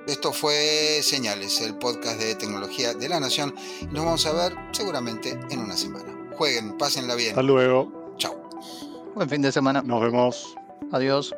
Esto 0.07 0.33
fue 0.33 0.99
Señales, 1.01 1.61
el 1.61 1.75
podcast 1.75 2.19
de 2.19 2.35
tecnología 2.35 2.93
de 2.93 3.07
la 3.07 3.21
Nación. 3.21 3.55
Nos 3.91 4.03
vamos 4.03 4.25
a 4.25 4.33
ver 4.33 4.53
seguramente 4.71 5.39
en 5.49 5.59
una 5.59 5.77
semana. 5.77 6.13
Jueguen, 6.35 6.77
pásenla 6.77 7.15
bien. 7.15 7.29
Hasta 7.29 7.41
luego. 7.41 8.13
Chao. 8.17 8.35
Buen 9.15 9.29
fin 9.29 9.41
de 9.41 9.51
semana. 9.51 9.81
Nos 9.81 10.01
vemos. 10.01 10.55
Adiós. 10.91 11.33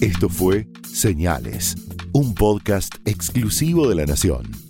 Esto 0.00 0.28
fue 0.28 0.66
Señales, 0.92 1.76
un 2.12 2.34
podcast 2.34 2.96
exclusivo 3.04 3.88
de 3.88 3.94
la 3.94 4.06
Nación. 4.06 4.69